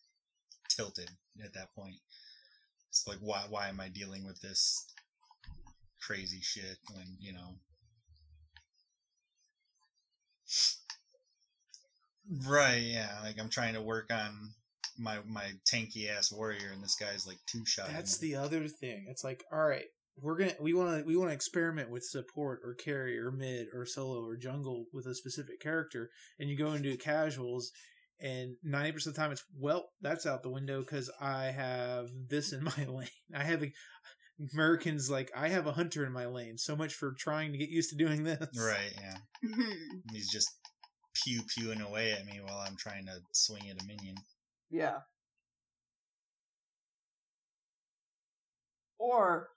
[0.70, 1.10] tilted
[1.44, 1.96] at that point.
[2.90, 4.86] It's like why why am I dealing with this
[6.02, 7.56] crazy shit when you know
[12.48, 14.52] right yeah like i'm trying to work on
[15.02, 19.06] my my tanky ass warrior and this guy's like two shot That's the other thing.
[19.10, 19.86] It's like, all right,
[20.22, 23.68] we're gonna we want to we want to experiment with support or carry or mid
[23.74, 26.10] or solo or jungle with a specific character,
[26.40, 27.72] and you go into casuals,
[28.20, 32.10] and ninety percent of the time it's well, that's out the window because I have
[32.30, 33.08] this in my lane.
[33.36, 33.72] I have a,
[34.54, 36.58] Americans like I have a hunter in my lane.
[36.58, 38.48] So much for trying to get used to doing this.
[38.58, 39.72] right yeah mm-hmm.
[40.12, 40.50] he's just
[41.14, 44.16] pew pewing away at me while i'm trying to swing at a minion
[44.72, 45.00] Yeah.
[48.98, 49.50] Or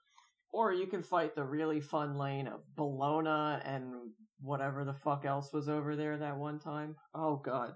[0.51, 3.93] or you can fight the really fun lane of Bellona and
[4.41, 6.95] whatever the fuck else was over there that one time.
[7.13, 7.73] Oh god.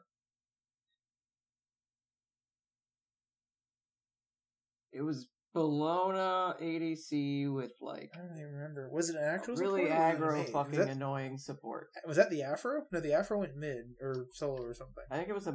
[4.91, 8.89] It was Bellona ADC with like I don't even remember.
[8.91, 11.88] Was it an actual really support or was it a aggro fucking that- annoying support.
[12.08, 12.82] Was that the Afro?
[12.91, 15.04] No, the Afro went mid or solo or something.
[15.12, 15.54] I think it was a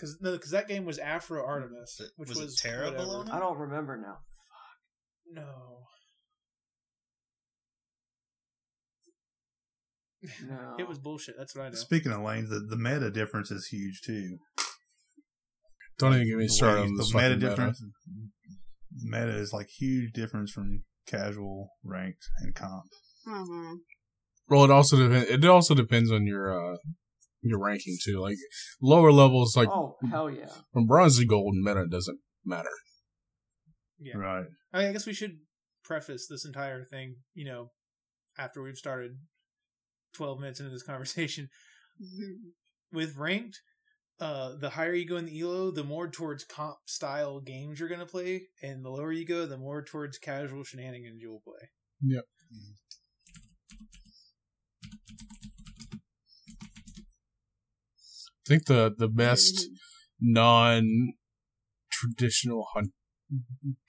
[0.00, 3.04] Because no, because that game was Afro Artemis, which was was, it Terra whatever.
[3.04, 3.32] Bellona?
[3.34, 4.16] I don't remember now.
[5.34, 5.44] Fuck.
[5.44, 5.76] No,
[10.48, 10.76] No.
[10.78, 11.34] it was bullshit.
[11.38, 11.74] That's what I know.
[11.74, 14.38] Speaking of lanes, the, the meta difference is huge too.
[15.98, 17.50] Don't even get me The started on this the meta fucking meta.
[17.50, 17.82] difference.
[19.04, 22.84] Meta is like huge difference from casual, ranked, and comp.
[23.28, 23.76] Mhm.
[24.48, 25.30] Well, it also depends.
[25.30, 26.76] It also depends on your uh
[27.42, 28.20] your ranking too.
[28.20, 28.36] Like
[28.80, 30.46] lower levels, like oh hell yeah.
[30.72, 32.70] from bronze to gold, meta doesn't matter.
[33.98, 34.16] Yeah.
[34.16, 34.46] Right.
[34.72, 35.38] I, I guess we should
[35.84, 37.70] preface this entire thing, you know,
[38.38, 39.12] after we've started
[40.14, 41.48] 12 minutes into this conversation
[42.92, 43.60] with ranked.
[44.20, 47.88] Uh, the higher you go in the elo, the more towards comp style games you're
[47.88, 51.70] gonna play, and the lower you go, the more towards casual shenanigans you'll play.
[52.52, 52.60] I
[58.50, 60.32] think the the best mm-hmm.
[60.32, 61.12] non
[61.92, 62.90] traditional hunt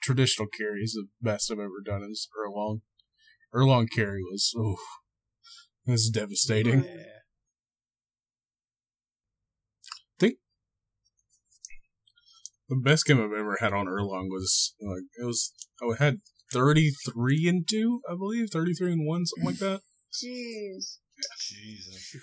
[0.00, 2.82] traditional carry is the best I've ever done is Erlang.
[3.52, 4.76] Erlang carry was oh,
[5.84, 6.84] this is devastating.
[6.84, 6.90] Yeah.
[10.00, 10.34] I think
[12.68, 16.20] The best game I've ever had on Erlang was like it was oh, I had
[16.52, 19.80] thirty three and two, I believe, thirty three and one, something like that.
[20.12, 20.98] Jeez.
[21.40, 22.16] Jesus.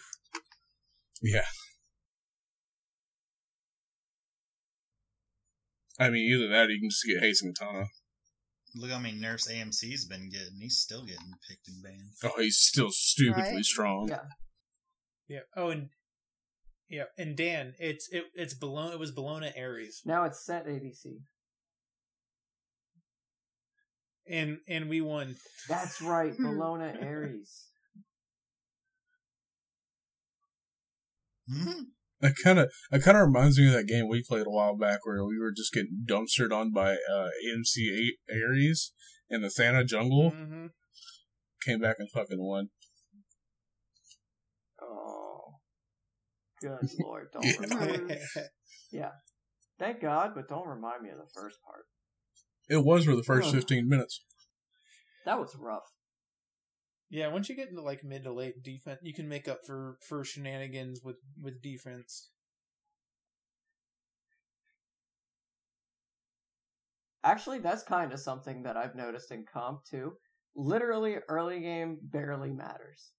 [1.21, 1.41] Yeah.
[6.00, 7.88] I mean, either that or you can just get Hasten Katana.
[8.76, 10.60] Look how many nerfs AMC's been getting.
[10.62, 12.12] He's still getting picked and banned.
[12.24, 13.66] Oh, he's still stupidly Right?
[13.66, 14.08] strong.
[14.10, 14.22] Yeah.
[15.28, 15.40] Yeah.
[15.56, 15.90] Oh, and
[16.88, 18.94] yeah, and Dan, it's it it's Bellona.
[18.94, 21.18] It was Bellona Ares, Now it's set ABC.
[24.28, 25.36] and and we won.
[25.68, 27.68] That's right, Bellona Ares.
[31.52, 31.72] Hmm?
[32.22, 34.76] That kind of that kind of reminds me of that game we played a while
[34.76, 38.92] back where we were just getting dumpstered on by uh, AMC eight Ares
[39.30, 40.32] in the Thana jungle.
[40.32, 40.68] hmm
[41.66, 42.70] Came back and fucking won.
[44.82, 45.56] Oh,
[46.62, 47.28] good lord!
[47.34, 47.60] Don't Yeah.
[47.60, 48.18] remind.
[48.92, 49.12] Yeah,
[49.78, 51.86] thank God, but don't remind me of the first part.
[52.70, 53.54] It was for the first Ugh.
[53.56, 54.24] fifteen minutes.
[55.26, 55.84] That was rough.
[57.10, 59.98] Yeah, once you get into like mid to late defense, you can make up for
[60.08, 62.30] for shenanigans with with defense.
[67.24, 70.13] Actually, that's kind of something that I've noticed in comp too.
[70.56, 73.12] Literally, early game barely matters.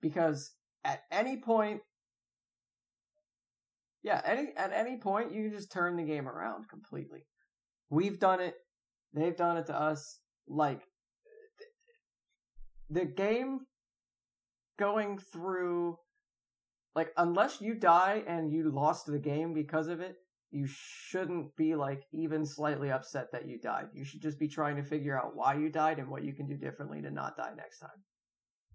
[0.00, 0.52] Because
[0.84, 1.80] at any point,
[4.02, 7.26] yeah, any at any point you can just turn the game around completely.
[7.90, 8.54] We've done it.
[9.12, 10.20] They've done it to us.
[10.48, 10.82] Like
[12.90, 13.60] the game
[14.78, 15.98] going through
[16.94, 20.16] like unless you die and you lost the game because of it,
[20.50, 23.88] you shouldn't be like even slightly upset that you died.
[23.92, 26.46] You should just be trying to figure out why you died and what you can
[26.46, 27.90] do differently to not die next time.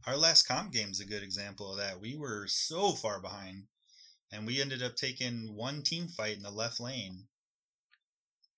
[0.06, 2.00] Our last comp game is a good example of that.
[2.00, 3.64] We were so far behind,
[4.32, 7.26] and we ended up taking one team fight in the left lane,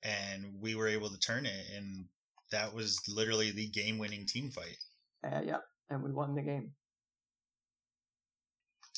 [0.03, 2.05] and we were able to turn it, and
[2.51, 4.77] that was literally the game-winning team fight.
[5.23, 5.57] Uh, yeah,
[5.89, 6.71] and we won the game.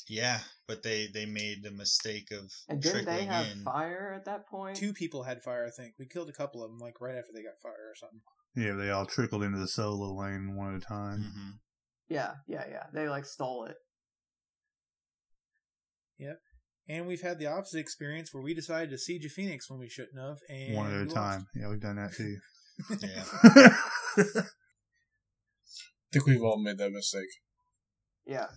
[0.07, 3.63] Yeah, but they they made the mistake of And didn't they have in.
[3.63, 4.75] fire at that point?
[4.75, 5.65] Two people had fire.
[5.65, 7.95] I think we killed a couple of them like right after they got fire or
[7.95, 8.21] something.
[8.55, 11.31] Yeah, they all trickled into the solo lane one at a time.
[11.33, 11.51] hmm
[12.07, 12.83] Yeah, yeah, yeah.
[12.93, 13.75] They like stole it.
[16.19, 16.39] Yep.
[16.87, 19.89] And we've had the opposite experience where we decided to siege a phoenix when we
[19.89, 21.15] shouldn't have, and one at we a lost.
[21.15, 21.47] time.
[21.55, 22.37] Yeah, we've done that too.
[23.01, 24.43] Yeah.
[26.15, 27.29] I think we've all made that mistake.
[28.25, 28.47] Yeah,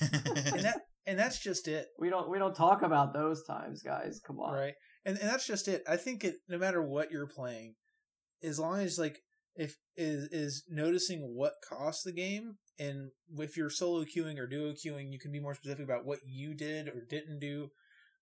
[0.00, 1.86] and that and that's just it.
[1.98, 4.20] we don't we don't talk about those times, guys.
[4.26, 4.54] Come on.
[4.54, 7.74] right and and that's just it i think it no matter what you're playing
[8.42, 9.18] as long as like
[9.54, 14.72] if is is noticing what costs the game and if you're solo queuing or duo
[14.72, 17.68] queuing you can be more specific about what you did or didn't do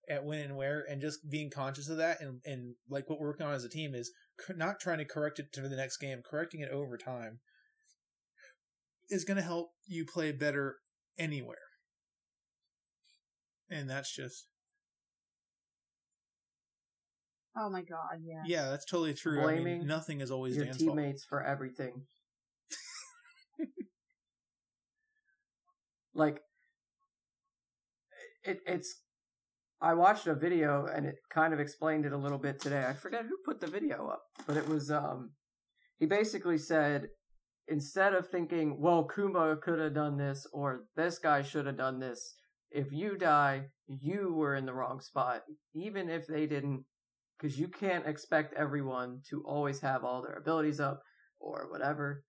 [0.08, 3.28] at when and where and just being conscious of that and and like what we're
[3.28, 4.10] working on as a team is
[4.56, 7.38] not trying to correct it to the next game correcting it over time
[9.10, 10.76] is going to help you play better
[11.18, 11.58] anywhere
[13.70, 14.46] and that's just
[17.56, 18.42] Oh my god, yeah.
[18.46, 19.40] Yeah, that's totally true.
[19.40, 20.96] I Blaming mean, nothing is always Your Dan's fault.
[20.96, 22.06] teammates for everything.
[26.14, 26.40] like
[28.44, 29.00] it it's
[29.82, 32.86] I watched a video and it kind of explained it a little bit today.
[32.86, 35.32] I forget who put the video up, but it was um
[35.98, 37.08] he basically said
[37.70, 42.00] instead of thinking, well, Kuma could have done this or this guy should have done
[42.00, 42.34] this,
[42.70, 45.42] if you die, you were in the wrong spot,
[45.74, 46.84] even if they didn't,
[47.38, 51.02] because you can't expect everyone to always have all their abilities up
[51.38, 52.24] or whatever,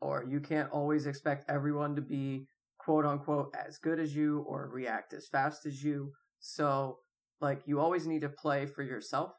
[0.00, 2.46] or you can't always expect everyone to be
[2.78, 6.12] quote unquote as good as you or react as fast as you.
[6.40, 6.98] So,
[7.40, 9.32] like, you always need to play for yourself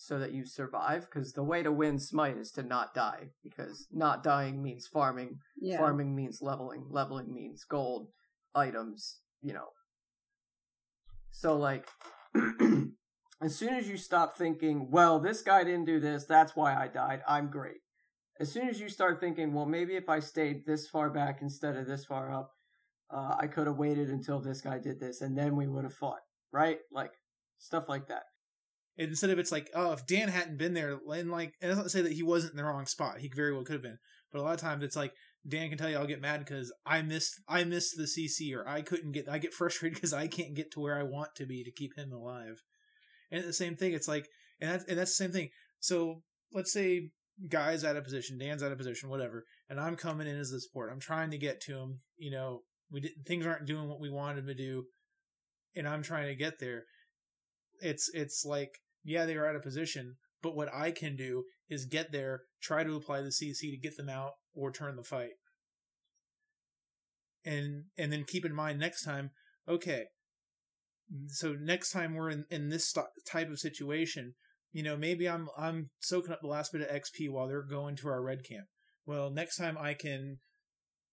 [0.00, 3.88] so that you survive, because the way to win Smite is to not die, because
[3.92, 5.76] not dying means farming, Yeah.
[5.76, 8.12] farming means leveling, leveling means gold,
[8.54, 9.70] items, you know.
[11.32, 11.88] So, like,
[13.42, 16.86] as soon as you stop thinking, well, this guy didn't do this, that's why I
[16.86, 17.80] died, I'm great.
[18.38, 21.74] As soon as you start thinking, well, maybe if I stayed this far back instead
[21.76, 22.52] of this far up,
[23.10, 25.94] uh, I could have waited until this guy did this, and then we would have
[25.94, 26.22] fought,
[26.52, 26.78] right?
[26.92, 27.14] Like,
[27.58, 28.22] stuff like that.
[28.98, 31.84] Instead of it's like, oh, if Dan hadn't been there, and like, and that's not
[31.84, 33.18] to say that he wasn't in the wrong spot.
[33.18, 33.98] He very well could have been.
[34.32, 35.12] But a lot of times it's like
[35.46, 38.68] Dan can tell you I'll get mad because I missed I missed the CC or
[38.68, 41.46] I couldn't get I get frustrated because I can't get to where I want to
[41.46, 42.62] be to keep him alive.
[43.30, 44.26] And the same thing, it's like
[44.60, 45.50] and that's and that's the same thing.
[45.80, 46.22] So
[46.52, 47.10] let's say
[47.48, 50.60] guys out of position, Dan's out of position, whatever, and I'm coming in as the
[50.60, 50.90] support.
[50.92, 52.00] I'm trying to get to him.
[52.16, 54.84] You know, we did, things aren't doing what we wanted to do,
[55.76, 56.84] and I'm trying to get there.
[57.80, 58.72] It's it's like
[59.04, 62.84] yeah, they are out of position, but what I can do is get there, try
[62.84, 65.32] to apply the CC to get them out or turn the fight.
[67.44, 69.30] And and then keep in mind next time,
[69.68, 70.06] okay,
[71.28, 74.34] so next time we're in, in this st- type of situation,
[74.72, 77.96] you know, maybe I'm I'm soaking up the last bit of XP while they're going
[77.96, 78.66] to our red camp.
[79.06, 80.38] Well, next time I can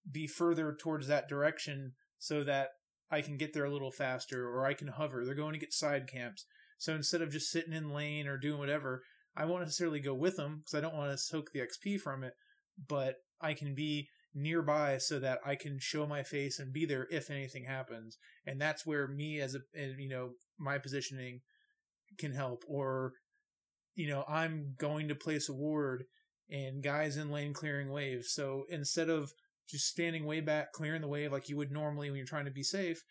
[0.10, 2.70] be further towards that direction so that
[3.10, 5.24] I can get there a little faster or I can hover.
[5.24, 6.46] They're going to get side camps.
[6.78, 9.04] So instead of just sitting in lane or doing whatever,
[9.36, 12.24] I won't necessarily go with them because I don't want to soak the XP from
[12.24, 12.34] it,
[12.88, 17.08] but I can be nearby so that I can show my face and be there
[17.10, 18.18] if anything happens.
[18.46, 21.42] And that's where me as a, you know, my positioning
[22.18, 22.64] can help.
[22.68, 23.14] Or,
[23.96, 26.04] you know, I'm going to place a ward
[26.50, 28.32] and guys in lane clearing waves.
[28.32, 29.32] So instead of
[29.70, 32.52] just standing way back, clearing the wave like you would normally when you're trying to
[32.52, 33.02] be safe,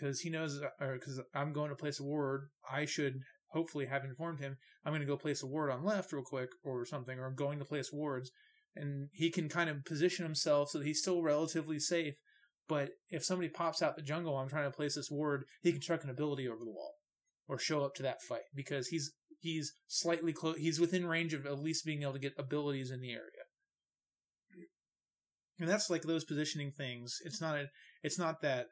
[0.00, 4.04] because he knows, or because I'm going to place a ward, I should hopefully have
[4.04, 4.56] informed him.
[4.84, 7.34] I'm going to go place a ward on left real quick or something, or I'm
[7.34, 8.30] going to place wards,
[8.74, 12.14] and he can kind of position himself so that he's still relatively safe.
[12.68, 15.80] But if somebody pops out the jungle, I'm trying to place this ward, he can
[15.80, 16.94] chuck an ability over the wall
[17.48, 20.56] or show up to that fight because he's he's slightly close.
[20.56, 23.44] He's within range of at least being able to get abilities in the area.
[25.58, 27.18] And that's like those positioning things.
[27.24, 27.66] It's not a,
[28.02, 28.66] it's not that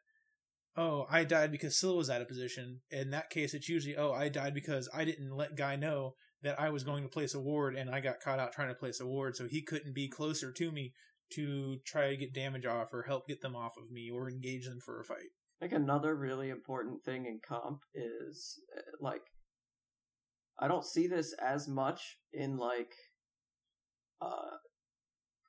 [0.78, 2.80] oh, I died because Scylla was out of position.
[2.90, 6.58] In that case, it's usually, oh, I died because I didn't let Guy know that
[6.58, 9.00] I was going to place a ward and I got caught out trying to place
[9.00, 10.92] a ward, so he couldn't be closer to me
[11.32, 14.66] to try to get damage off or help get them off of me or engage
[14.66, 15.30] them for a fight.
[15.60, 19.22] I think another really important thing in comp is uh, like
[20.58, 22.92] I don't see this as much in like
[24.20, 24.56] uh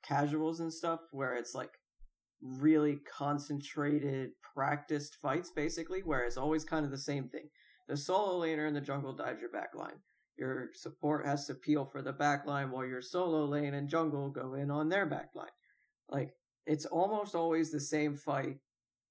[0.04, 1.70] casuals and stuff where it's like
[2.42, 7.48] really concentrated practiced fights basically where it's always kind of the same thing.
[7.88, 9.98] The solo laner in the jungle dives your backline
[10.38, 14.54] your support has to peel for the backline while your solo lane and jungle go
[14.54, 15.50] in on their backline
[16.08, 16.32] like
[16.66, 18.58] it's almost always the same fight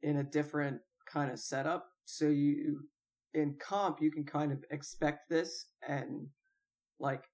[0.01, 1.87] in a different kind of setup.
[2.05, 2.81] So you
[3.33, 6.27] in comp you can kind of expect this and
[6.99, 7.25] like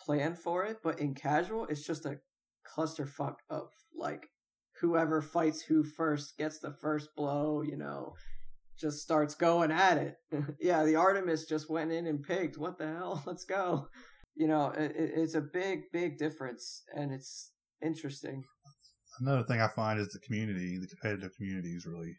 [0.00, 2.18] plan for it but in casual it's just a
[2.68, 4.28] clusterfuck of like
[4.80, 8.14] whoever fights who first gets the first blow, you know,
[8.78, 10.16] just starts going at it.
[10.60, 12.58] yeah, the Artemis just went in and picked.
[12.58, 13.22] What the hell?
[13.26, 13.88] Let's go.
[14.34, 17.52] You know, it, it's a big, big difference, and it's
[17.82, 18.44] interesting.
[19.18, 22.16] Another thing I find is the community, the competitive community is really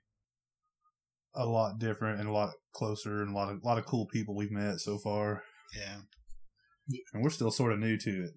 [1.35, 4.07] a lot different and a lot closer and a lot of a lot of cool
[4.07, 5.43] people we've met so far.
[5.75, 5.97] Yeah.
[7.13, 8.31] And we're still sort of new to it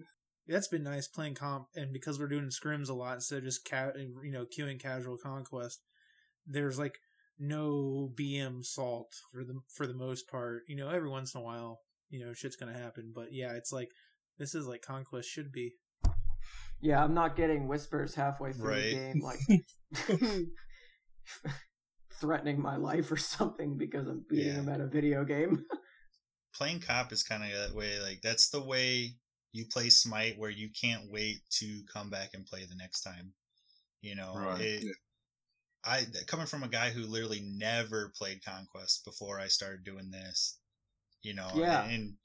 [0.50, 3.68] that's been nice playing comp, and because we're doing scrims a lot instead of just
[3.68, 5.80] ca- you know queuing casual conquest,
[6.46, 6.98] there's like
[7.38, 10.62] no BM salt for the for the most part.
[10.68, 11.80] You know, every once in a while,
[12.10, 13.90] you know, shit's gonna happen, but yeah, it's like
[14.38, 15.74] this is like conquest should be.
[16.82, 18.90] Yeah, I'm not getting whispers halfway through Right.
[18.90, 19.38] the game, like
[22.20, 24.54] threatening my life or something because I'm beating Yeah.
[24.56, 25.64] them at a video game.
[26.54, 28.00] Playing cop is kind of that way.
[28.00, 29.14] Like that's the way
[29.52, 33.32] you play Smite, where you can't wait to come back and play the next time.
[34.00, 34.60] You know, Right.
[34.60, 34.92] it, Yeah.
[35.84, 40.58] I coming from a guy who literally never played Conquest before I started doing this.
[41.22, 41.84] You know, Yeah.
[41.84, 42.16] and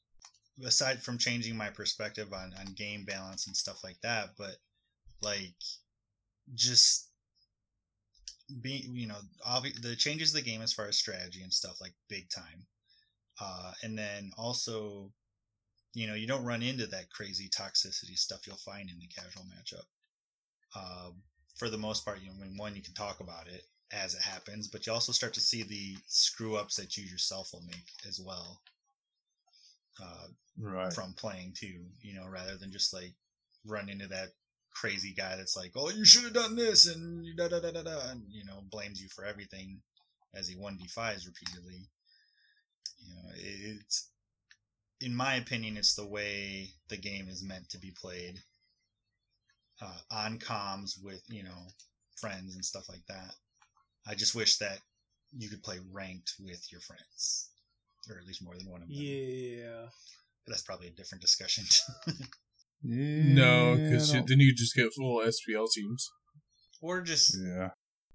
[0.63, 4.57] aside from changing my perspective on on game balance and stuff like that, but
[5.21, 5.55] like
[6.53, 7.09] just
[8.61, 9.17] being you know
[9.47, 12.65] obvi- the changes of the game as far as strategy and stuff like big time
[13.41, 15.11] uh and then also
[15.95, 19.43] you know you don't run into that crazy toxicity stuff you'll find in the casual
[19.45, 19.85] matchup
[20.75, 21.11] uh,
[21.57, 24.15] for the most part you know I mean, one you can talk about it as
[24.15, 27.63] it happens but you also start to see the screw ups that you yourself will
[27.67, 28.61] make as well
[30.01, 30.27] uh,
[30.57, 30.93] Right.
[30.93, 33.13] from playing too, you know, rather than just like
[33.65, 34.29] run into that
[34.73, 37.83] crazy guy that's like, oh, you should have done this and da da da da
[37.83, 39.81] da, and you know, blames you for everything
[40.35, 41.89] as he one d fives repeatedly.
[42.99, 44.09] You know, it's
[45.01, 48.35] in my opinion, it's the way the game is meant to be played
[49.81, 51.67] uh, on comms with you know
[52.19, 53.33] friends and stuff like that.
[54.07, 54.79] I just wish that
[55.37, 57.49] you could play ranked with your friends,
[58.09, 58.97] or at least more than one of them.
[58.97, 59.85] Yeah.
[60.45, 61.65] But that's probably a different discussion.
[62.83, 66.07] No, because Yeah, then you just get full SPL teams.
[66.81, 67.69] or just Yeah.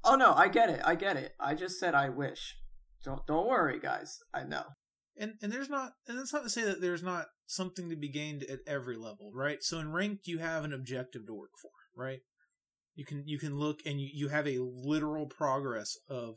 [0.05, 0.81] oh no, I get it.
[0.85, 1.35] I get it.
[1.41, 2.57] I just said I wish.
[3.05, 4.19] Don't don't worry, guys.
[4.33, 4.63] I know.
[5.21, 8.09] And and there's not and that's not to say that there's not something to be
[8.09, 9.59] gained at every level, right?
[9.61, 12.21] So in ranked you have an objective to work for, right?
[12.95, 16.37] You can you can look and you, you have a literal progress of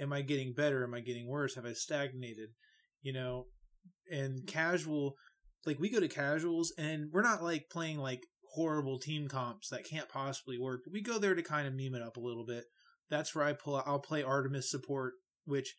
[0.00, 0.82] am I getting better?
[0.82, 1.54] Am I getting worse?
[1.54, 2.50] Have I stagnated?
[3.02, 3.46] You know,
[4.10, 5.14] and casual
[5.66, 8.22] like we go to casuals and we're not like playing like
[8.54, 10.80] horrible team comps that can't possibly work.
[10.90, 12.64] We go there to kind of meme it up a little bit.
[13.10, 15.14] That's where I pull out I'll play Artemis support,
[15.44, 15.74] which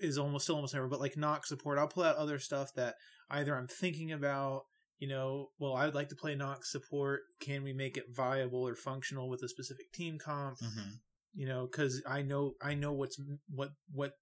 [0.00, 1.78] is almost still almost never, but like Nox support.
[1.78, 2.94] I'll pull out other stuff that
[3.30, 4.62] either I'm thinking about,
[4.98, 7.20] you know, well, I would like to play Nox support.
[7.40, 10.58] Can we make it viable or functional with a specific team comp?
[10.60, 10.90] hmm
[11.34, 14.12] You know, because I know I know what's what what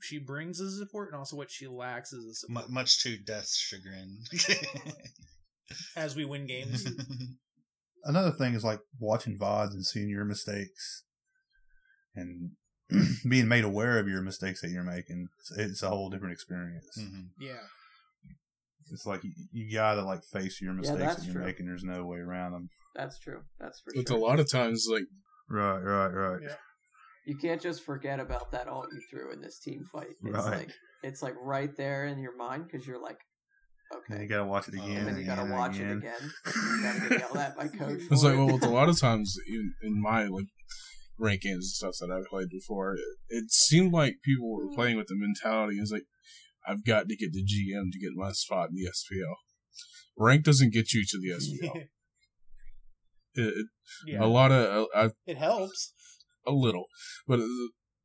[0.00, 3.02] she brings as a support and also what she lacks as a support M- much
[3.04, 4.18] to Death's chagrin.
[5.96, 6.86] as we win games.
[8.04, 11.04] Another thing is like watching VODs and seeing your mistakes
[12.16, 12.50] and
[13.28, 15.28] being made aware of your mistakes that you're making.
[15.40, 16.86] It's, it's a whole different experience.
[16.98, 17.28] Mhm.
[17.40, 17.58] yeah,
[18.90, 21.44] It's like you, you gotta like face your mistakes that's that you're true.
[21.44, 21.66] making.
[21.66, 22.68] There's no way around them.
[22.94, 23.40] That's true.
[23.58, 24.18] That's for It's sure.
[24.18, 25.04] a lot of times like
[25.48, 26.40] Right, right, right.
[26.42, 26.54] Yeah.
[27.26, 30.08] You can't just forget about that all you threw in this team fight.
[30.24, 30.58] It's Right.
[30.58, 30.70] like
[31.02, 33.18] it's like right there in your mind because you're like,
[33.92, 34.98] And okay, you gotta watch it Oh, again.
[34.98, 35.90] and then you gotta again, watch again.
[35.90, 36.30] it again.
[36.54, 38.00] You gotta get yelled at by coach.
[38.10, 40.46] It's like well, it's a lot of times in, in my like
[41.18, 44.96] rank games and stuff that I've played before, it, it seemed like people were playing
[44.96, 45.76] with the mentality.
[45.78, 46.04] It's like
[46.66, 49.34] I've got to get the GM to get my spot in the SPL.
[50.18, 51.84] Rank doesn't get you to the SPL.
[53.34, 53.66] It, it,
[54.06, 55.94] yeah, A lot of uh, it helps.
[56.46, 56.84] a little,
[57.26, 57.40] but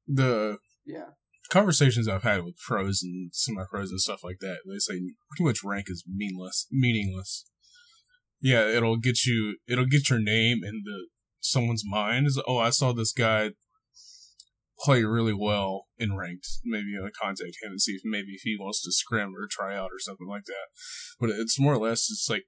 [0.07, 1.07] the yeah,
[1.51, 5.43] conversations I've had with pros and semi pros and stuff like that, they say pretty
[5.43, 6.67] much rank is meaningless.
[6.71, 7.43] Meaningless.
[8.39, 9.57] Yeah, it'll get you.
[9.67, 11.07] It'll get your name into
[11.51, 12.27] someone's mind.
[12.27, 13.51] Is oh, I saw this guy
[14.79, 16.47] play really well in ranked.
[16.63, 19.75] Maybe I contact him and see if maybe if he wants to scrim or try
[19.75, 20.67] out or something like that.
[21.19, 22.45] But it's more or less it's like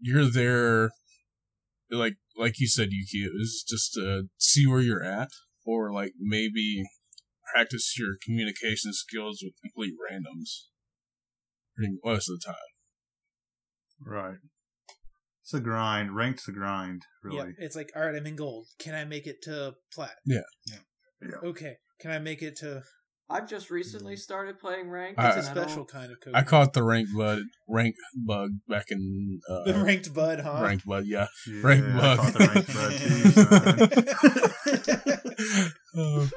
[0.00, 0.90] you're there,
[1.90, 3.24] like like you said, Yuki.
[3.24, 5.30] It was just to see where you're at,
[5.64, 6.84] or like maybe
[7.54, 10.66] practice your communication skills with complete randoms.
[12.02, 12.56] Most of the time.
[14.00, 14.38] Right.
[15.46, 16.14] It's a grind.
[16.16, 17.38] Ranked's a grind, really.
[17.38, 17.54] Yep.
[17.58, 18.66] It's like, all right, I'm in gold.
[18.80, 20.16] Can I make it to plat?
[20.26, 20.40] Yeah.
[20.66, 20.78] Yeah.
[21.22, 21.48] Yeah.
[21.50, 21.76] Okay.
[22.00, 22.82] Can I make it to?
[23.30, 25.20] I've just recently started playing ranked.
[25.20, 26.34] I- It's a and I don't- special kind of code.
[26.34, 30.60] I caught the rank bug rank bug back in uh, the ranked bud, huh?
[30.64, 31.04] Ranked bug.
[31.06, 32.18] Yeah, Yeah, Rank I bug.
[32.18, 32.92] caught the rank bug
[36.26, 36.30] too, son.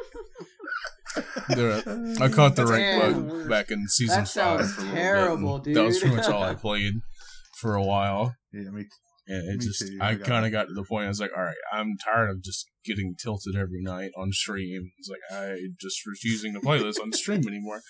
[1.51, 4.85] Uh, I caught the That's rank bug back in season That sounds five.
[4.85, 5.75] for a little bit, terrible, dude.
[5.75, 6.93] That was pretty much all I played
[7.59, 8.35] for a while.
[8.51, 8.85] Yeah, me
[9.27, 11.05] And it Me just, too, I I kind of got to the point.
[11.05, 14.91] I was like, all right, I'm tired of just getting tilted every night on stream.
[14.97, 17.81] It's like I just refusing to play this on stream anymore.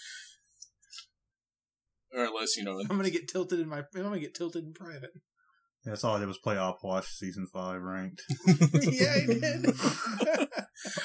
[2.13, 3.83] Or unless you know, I'm gonna get tilted in my.
[3.95, 5.11] I'm gonna get tilted in private.
[5.85, 8.21] That's all I did was play Opwash season five ranked.
[8.47, 9.65] yeah, I did.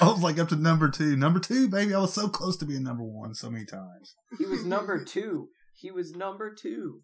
[0.01, 1.15] I was like up to number two.
[1.15, 1.93] Number two, baby.
[1.93, 4.15] I was so close to being number one so many times.
[4.37, 5.47] He was number two.
[5.75, 7.01] He was number two.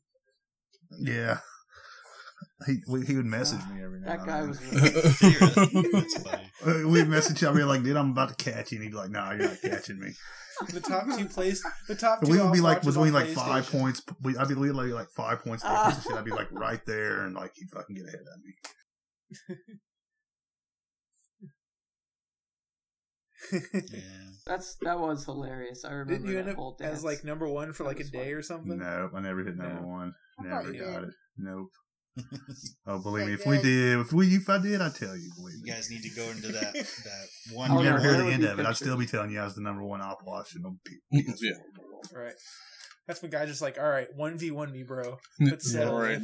[0.99, 1.39] Yeah.
[2.65, 4.59] He he would message me every now That and guy was.
[5.91, 6.51] That's funny.
[6.65, 7.43] Uh, We'd message.
[7.43, 9.47] I'd be like, "Dude, I'm about to catch you," and he'd be like, "No, you're
[9.49, 10.11] not catching me."
[10.69, 11.63] the top two place.
[11.87, 12.31] The top two.
[12.31, 14.03] we would be like watches between like five points.
[14.21, 16.13] We, I'd be literally like five points difference and shit.
[16.13, 19.57] I'd be like right there, and like he'd fucking get ahead of me.
[23.51, 23.59] Yeah.
[24.45, 25.85] That's that was hilarious.
[25.85, 26.97] I remember Didn't you that end up whole dance.
[26.99, 28.33] as like number one for That like a day fun.
[28.33, 28.77] or something?
[28.79, 29.87] No, I never hit number No.
[29.87, 30.13] one.
[30.39, 31.09] Never you got did.
[31.09, 31.15] it.
[31.37, 31.67] Nope.
[32.87, 35.31] Oh, believe me, if we did, if we, if I did, I'd tell you.
[35.37, 35.71] Believe You me.
[35.71, 37.71] guys need to go into that that one.
[37.77, 38.65] You never hear the end of it.
[38.65, 40.77] I'd still be telling you I was the number one Opwash and
[41.11, 41.51] yeah,
[42.13, 42.33] Right.
[43.07, 45.17] That's when guys just like, all right, one v one me, bro.
[45.39, 46.21] Yeah, Let's settle right.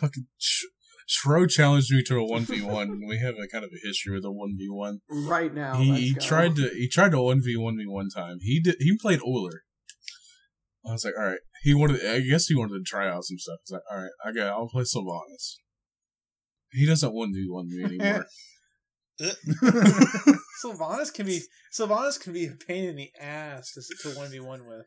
[0.00, 0.64] Fucking Sh-
[1.08, 3.00] Shro challenged me to a one v one.
[3.08, 4.98] We have a kind of a history with a one v one.
[5.08, 5.76] right now.
[5.76, 8.38] He, he tried to he tried to one v one me one time.
[8.40, 9.60] He did he played Ullr.
[10.86, 11.40] I was like, all right.
[11.62, 12.04] He wanted.
[12.06, 13.58] I guess he wanted to try out some stuff.
[13.64, 14.52] He's like, all right, I got.
[14.52, 15.58] I'll play Sylvanus.
[16.72, 18.26] He doesn't one v one me anymore.
[20.60, 21.40] Sylvanus can be
[21.72, 24.86] Sylvanus can be a pain in the ass to to one v one with.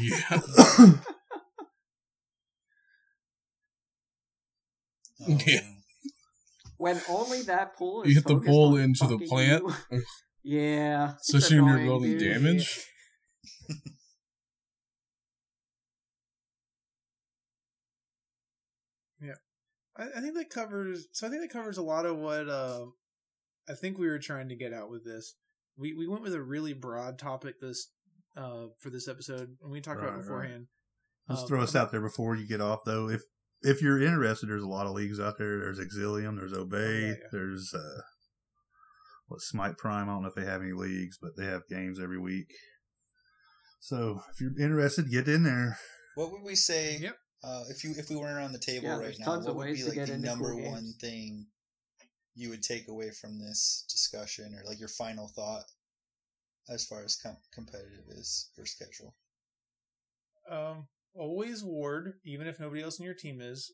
[0.00, 0.92] yeah.
[5.26, 5.60] Yeah.
[6.78, 9.64] when only that pool is You hit the focused on into the plant?
[9.90, 10.02] you.
[10.42, 12.34] yeah, it's Especially when you're annoying, rolling dude.
[12.34, 12.86] damage.
[19.98, 21.06] I, I think that covers.
[21.12, 22.86] So I think that covers a lot of what uh,
[23.68, 25.34] I think we were trying to get out with this.
[25.76, 27.88] We we went with a really broad topic this
[28.36, 30.66] uh, for this episode, and we talked about Right, it beforehand.
[31.28, 33.08] Let's Um, throw us out there before you get off, though.
[33.08, 33.22] If
[33.62, 35.58] if you're interested, there's a lot of leagues out there.
[35.60, 37.14] There's Exilium, there's Obey, Oh, yeah, yeah.
[37.32, 38.00] there's uh,
[39.28, 40.08] what Smite Prime.
[40.08, 42.52] I don't know if they have any leagues, but they have games every week.
[43.80, 45.78] So if you're interested, get in there.
[46.16, 46.98] What would we say?
[47.00, 47.16] Yep.
[47.44, 49.84] Uh, if you if we weren't on the table Yeah, right now, what would be
[49.84, 51.46] like the number cool one thing
[52.34, 55.64] you would take away from this discussion, or like your final thought
[56.68, 59.14] as far as com- competitive is versus casual?
[60.50, 60.88] Um,
[61.18, 63.72] always ward, even if nobody else in your team is.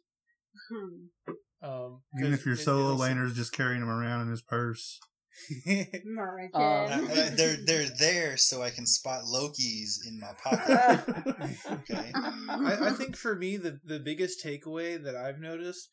[1.62, 4.98] Um, Even 'cause if your solo it'll- laner's just carrying him around in his purse.
[5.66, 6.50] American.
[6.54, 11.56] Uh, I- I- they're they're there so I can spot Loki's in my pocket.
[11.72, 12.12] Okay.
[12.14, 15.88] I, I think for me the the biggest takeaway that I've noticed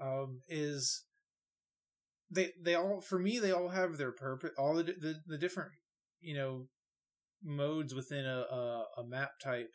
[0.00, 1.04] um, is
[2.30, 5.70] they they all for me they all have their purpose all the the, the different
[6.20, 6.68] you know
[7.42, 9.70] modes within a a, a map type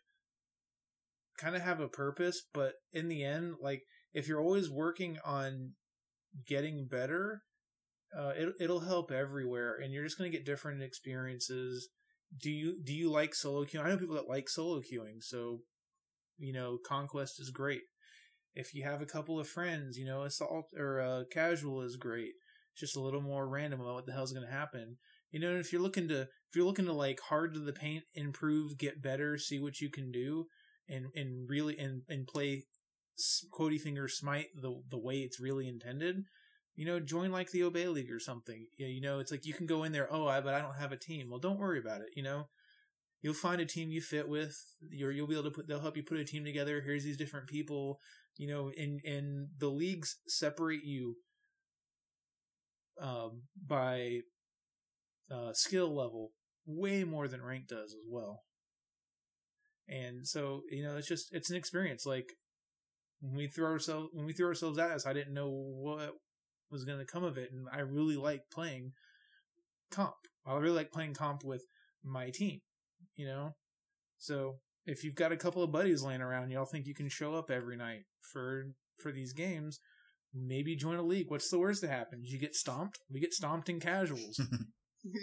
[1.38, 3.84] kind of have a purpose but in the end like
[4.14, 5.74] if you're always working on
[6.48, 7.42] getting better
[8.16, 11.90] uh, it, it'll help everywhere and you're just going to get different experiences.
[12.38, 13.84] Do you do you like solo queuing?
[13.84, 15.62] I know people that like solo queuing so
[16.38, 17.82] you know conquest is great.
[18.54, 22.34] If you have a couple of friends you know assault or uh, casual is great.
[22.74, 24.98] It's just a little more random about what the hell's going to happen.
[25.32, 28.06] You know if you're looking to if you're looking to like hard to the paint
[28.14, 30.46] improve get better see what you can do
[30.90, 32.66] and and really and and play
[33.52, 36.26] quotey finger smite the the way it's really intended
[36.76, 38.68] you know join like the obey league or something.
[38.78, 40.76] You you know it's like you can go in there oh I, but i don't
[40.76, 41.30] have a team.
[41.30, 42.48] Well don't worry about it you know?
[43.22, 44.58] You'll find a team you fit with
[44.92, 47.18] you're, you'll be able to put they'll help you put a team together here's these
[47.18, 48.00] different people
[48.38, 51.16] you know and and the leagues separate you
[53.02, 54.20] um by
[55.32, 56.32] uh skill level
[56.66, 58.45] way more than rank does as well
[59.88, 62.06] and so you know it's just it's an experience.
[62.06, 62.34] Like
[63.22, 66.12] when we threw ourselves when we threw ourselves at us i didn't know what
[66.70, 67.50] was going to come of it.
[67.52, 68.92] And i really like playing
[69.92, 70.16] comp.
[70.46, 71.64] I really like playing comp with
[72.04, 72.60] my team
[73.16, 73.56] you know?
[74.18, 77.34] So if you've got a couple of buddies laying around y'all think you can show
[77.36, 78.66] up every night for
[79.02, 79.80] for these games
[80.36, 81.30] maybe join a league.
[81.30, 82.30] What's the worst that happens?
[82.30, 83.00] You get stomped?
[83.10, 84.40] We get stomped in casuals.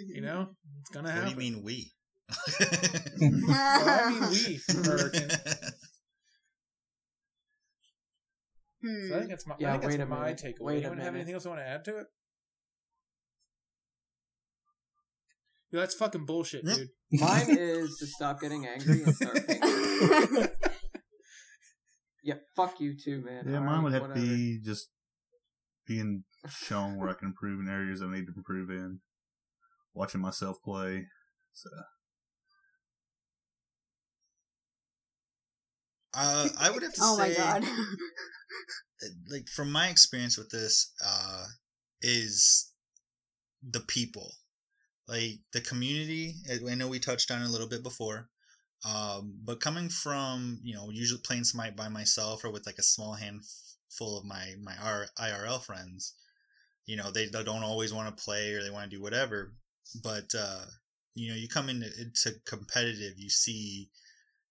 [0.07, 0.47] You know?
[0.81, 1.25] It's gonna happen.
[1.25, 1.91] what do you mean we?
[3.21, 5.31] Well, i mean we American.
[8.83, 9.09] Hmm.
[9.09, 10.43] so i think that's my, Yeah, I think that's wait a my minute.
[10.45, 12.07] takeaway Wait a anyone have anything else i want to add to it
[15.71, 20.49] Yo, that's fucking bullshit dude Mine is to stop getting angry and start paying.
[22.23, 23.45] yeah, fuck you too, man.
[23.49, 24.21] Yeah, All mine right, would have whatever.
[24.21, 24.89] to be just
[25.87, 29.01] being shown where I can improve in areas I need to improve in.
[29.95, 31.07] Watching myself play.
[31.55, 31.69] So
[36.15, 37.65] Uh, I would have to oh my say, god.
[39.31, 41.47] like from my experience with this, uh,
[42.03, 42.71] is
[43.63, 44.33] the people,
[45.09, 46.35] like the community.
[46.71, 48.29] I know we touched on it a little bit before,
[48.85, 52.83] um, but coming from you know usually playing Smite by myself or with like a
[52.83, 56.15] small handful of my my R- IRL friends,
[56.87, 59.55] you know they, they don't always want to play or they want to do whatever,
[60.03, 60.65] but uh,
[61.15, 63.89] you know you come into, into competitive, you see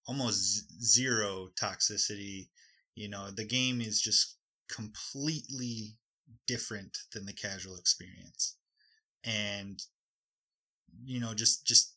[0.07, 2.49] almost zero toxicity.
[2.95, 4.37] You know, the game is just
[4.69, 5.95] completely
[6.47, 8.57] different than the casual experience.
[9.23, 9.81] And
[11.03, 11.93] you know, just just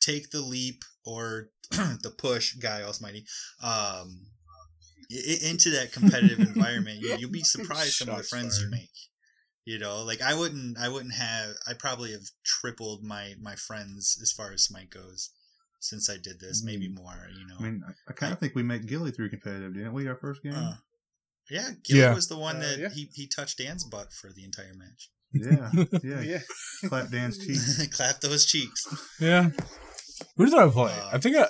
[0.00, 3.24] take the leap or the push, guy almighty,
[3.62, 4.26] um
[5.10, 6.98] into that competitive environment.
[7.00, 8.90] You, you'll be surprised some of the friends you make.
[9.64, 14.18] You know, like I wouldn't I wouldn't have I probably have tripled my my friends
[14.20, 15.30] as far as Smite goes
[15.84, 17.56] since I did this, maybe more, you know.
[17.58, 20.08] I mean, I, I kind of think we make Gilly through competitive, didn't we?
[20.08, 20.54] Our first game.
[20.54, 20.74] Uh,
[21.50, 22.14] yeah, Gilly Yeah.
[22.14, 22.88] was the one Uh, that yeah.
[22.88, 25.10] he, he touched Dan's butt for the entire match.
[25.32, 25.70] yeah,
[26.02, 26.20] yeah.
[26.20, 27.86] yeah Clap Dan's cheeks.
[27.96, 28.86] Clap those cheeks.
[29.20, 29.50] Yeah.
[30.36, 30.92] Who did I play?
[30.92, 31.48] Uh, I think I,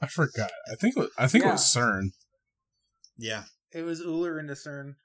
[0.00, 0.50] I forgot.
[0.70, 2.10] I think it was, I think it was CERN.
[3.18, 4.96] Yeah, it was Ullr and discern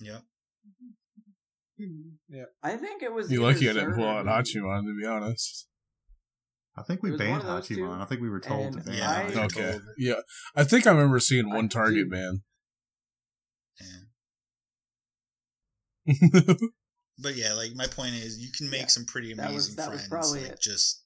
[0.00, 0.18] yeah.
[2.62, 3.30] I think it was.
[3.30, 4.30] You either lucky I didn't pull or out Ruby.
[4.30, 5.66] Hachiman, to be honest.
[6.76, 8.00] I think we It was one banned of Hachiman.
[8.00, 9.44] I think we were told to ban Yeah, I- Hachiman.
[9.44, 9.78] Okay.
[9.98, 10.14] Yeah.
[10.56, 12.42] I think I remember seeing I one target do- ban.
[13.80, 13.96] yeah.
[17.18, 19.76] But yeah, like my point is, you can make Yeah, some pretty that was- amazing
[19.76, 20.08] that was friends.
[20.08, 20.60] probably like it.
[20.60, 21.02] just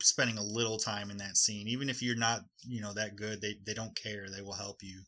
[0.00, 3.40] spending a little time in that scene, even if you're not, you know, that good,
[3.40, 4.28] they they don't care.
[4.30, 5.02] They will help you.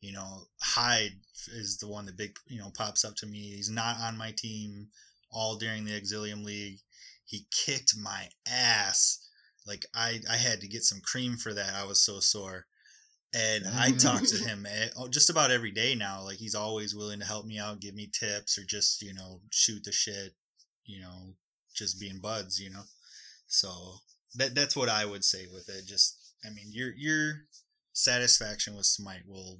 [0.00, 1.12] You know, Hyde
[1.52, 3.52] is the one that big, you know, pops up to me.
[3.54, 4.88] He's not on my team
[5.30, 6.80] all during the Exilium League.
[7.26, 9.18] He kicked my ass
[9.66, 11.74] Like I I had to get some cream for that.
[11.74, 12.66] I was so sore.
[13.36, 16.22] And I talk to him eh, oh, just about every day now.
[16.22, 19.40] Like he's always willing to help me out, give me tips, or just you know
[19.50, 20.34] shoot the shit.
[20.84, 21.34] You know,
[21.74, 22.60] just being buds.
[22.60, 22.82] You know,
[23.48, 23.96] so
[24.36, 25.84] that that's what I would say with it.
[25.86, 27.32] Just I mean, your your
[27.92, 29.58] satisfaction with Smite will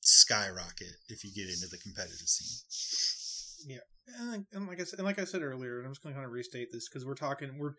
[0.00, 3.66] skyrocket if you get into the competitive scene.
[3.66, 3.78] Yeah,
[4.18, 6.14] and, like- and like I said, and like I said earlier, and I'm just going
[6.14, 7.74] to kind of restate this because we're talking, we're,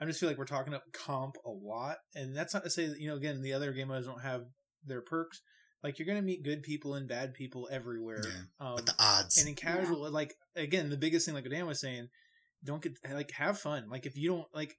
[0.00, 2.86] I just feel like we're talking up comp a lot, and that's not to say
[2.88, 4.42] that you know, again, the other game modes don't have
[4.84, 5.40] their perks.
[5.82, 8.22] Like you're going to meet good people and bad people everywhere.
[8.24, 11.66] Yeah, um, But the odds, and in casual, like again, the biggest thing, like Dan
[11.66, 12.08] was saying,
[12.64, 13.88] don't get like have fun.
[13.90, 14.76] Like if you don't like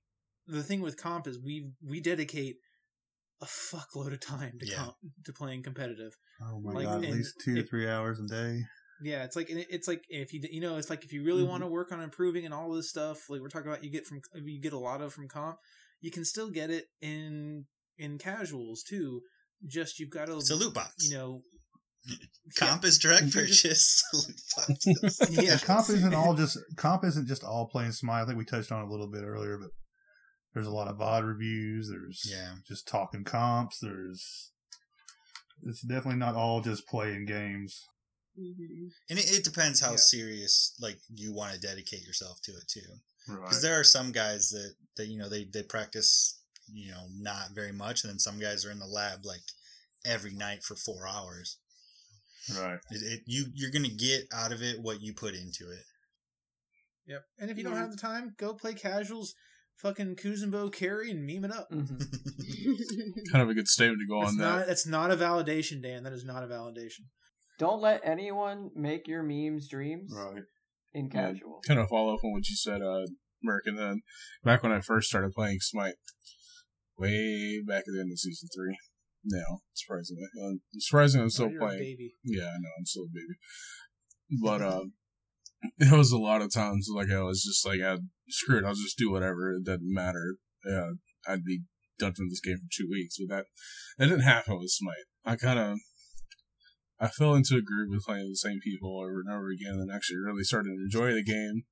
[0.47, 2.55] the thing with comp is we we dedicate
[3.41, 4.77] a fuckload of time to Yeah.
[4.77, 4.95] comp
[5.25, 6.15] to playing competitive.
[6.41, 8.61] Oh my Like, god, at least two to three hours a day.
[9.01, 11.47] Yeah, it's like it's like if you you know it's like if you really Mhm.
[11.49, 14.05] want to work on improving and all this stuff like we're talking about you get
[14.05, 15.57] from you get a lot of from comp,
[16.01, 17.65] you can still get it in
[17.97, 19.21] in casuals too.
[19.65, 20.93] Just you've got to it's a loot box.
[21.09, 21.41] you know
[22.57, 24.03] comp is direct purchase.
[25.29, 28.23] Yeah Yeah, comp isn't all just comp isn't just all playing Smite.
[28.23, 29.71] I think we touched on it a little bit earlier, but
[30.53, 31.89] there's a lot of VOD reviews.
[31.89, 32.55] There's Yeah.
[32.67, 33.79] just talking comps.
[33.81, 34.51] There's
[35.63, 37.81] it's definitely not all just playing games.
[38.37, 38.91] Mhm.
[39.09, 39.97] and it, it depends how Yeah.
[39.97, 42.81] serious like you want to dedicate yourself to it too.
[43.27, 43.41] Right.
[43.41, 47.51] because there are some guys that that you know they they practice you know not
[47.51, 49.43] very much and then some guys are in the lab like
[50.05, 51.57] every night for four hours
[52.59, 52.79] right.
[52.91, 55.83] it, it, you you're gonna get out of it what you put into it
[57.05, 57.25] Yep.
[57.37, 59.35] And if you don't have the time, go play casuals,
[59.75, 61.69] fucking Kuzenbo carry and meme it up.
[61.69, 61.99] Mhm.
[63.31, 64.67] Kind of a good statement to go That's on not that.
[64.67, 66.03] that's not a validation, Dan.
[66.03, 67.01] That is not a validation.
[67.59, 70.43] Don't let anyone make your memes dreams Right.
[70.93, 71.11] in Yeah.
[71.31, 71.61] casual.
[71.67, 73.05] Kind of follow up on what you said, uh,
[73.41, 74.01] Merc, and then
[74.43, 75.95] back when I first started playing Smite,
[76.97, 78.77] way back at the end of season three.
[79.25, 81.79] Now, surprisingly, uh, surprisingly, I'm still Oh, you're a playing.
[81.79, 82.15] baby.
[82.23, 84.41] Yeah, I know, I'm still a baby.
[84.41, 84.93] But um
[85.77, 87.97] there was a lot of times like I was just like, I,
[88.27, 89.53] screw it, I'll just do whatever.
[89.53, 90.35] It doesn't matter.
[90.65, 90.91] Yeah,
[91.27, 91.61] I'd be
[91.99, 93.15] done from this game for two weeks.
[93.17, 93.45] But that
[93.97, 95.05] that didn't happen with Smite.
[95.23, 95.77] I kind of
[96.99, 99.91] I fell into a groove with playing the same people over and over again, and
[99.91, 101.63] actually really started to enjoy the game.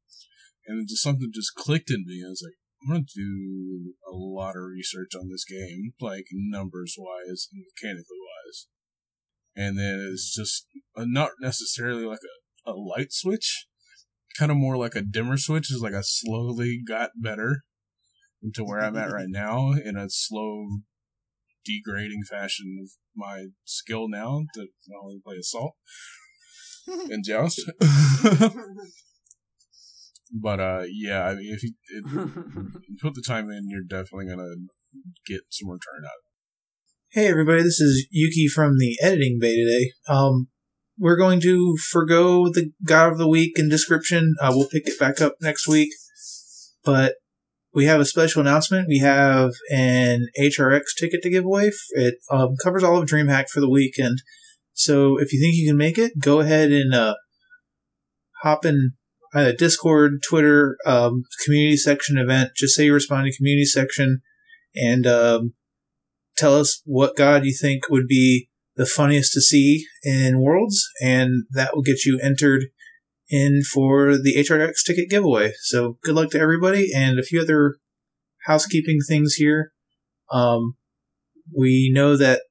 [0.68, 2.24] And then just something just clicked in me.
[2.26, 6.96] I was like, I'm gonna do a lot of research on this game, like numbers
[6.98, 8.68] wise and mechanically wise.
[9.56, 12.22] And then it's just uh, not necessarily like
[12.66, 13.68] a, a light switch,
[14.38, 15.72] kind of more like a dimmer switch.
[15.72, 17.64] Is like I slowly got better
[18.42, 20.80] into where I'm at right now in a slow
[21.66, 25.76] degrading fashion of my skill now to not only play assault
[27.10, 27.62] and joust.
[30.32, 32.34] but uh, yeah, I mean, if you, if you
[33.02, 34.56] put the time in, you're definitely gonna
[35.28, 36.08] get some return out.
[36.08, 36.32] of
[37.12, 39.92] Hey everybody, this is Yuki from the editing bay today.
[40.08, 40.48] Um,
[40.98, 44.36] we're going to forego the God of the Week and description.
[44.40, 45.90] Uh, we'll pick it back up next week.
[46.84, 47.16] But
[47.74, 48.88] we have a special announcement.
[48.88, 51.72] We have an HRX ticket to give away.
[51.92, 54.22] It um, covers all of DreamHack for the weekend.
[54.74, 57.16] So if you think you can make it, go ahead and uh,
[58.44, 58.92] hop in
[59.34, 62.52] uh, Discord, Twitter, um, community section event.
[62.58, 64.22] Just say you respond to community section
[64.76, 65.54] and um,
[66.38, 71.44] tell us what god you think would be the funniest to see in Worlds, and
[71.52, 72.66] that will get you entered
[73.32, 75.54] in for the HRX ticket giveaway.
[75.62, 77.78] So good luck to everybody, and a few other
[78.46, 79.72] housekeeping things here.
[80.32, 80.76] Um,
[81.58, 82.44] we know that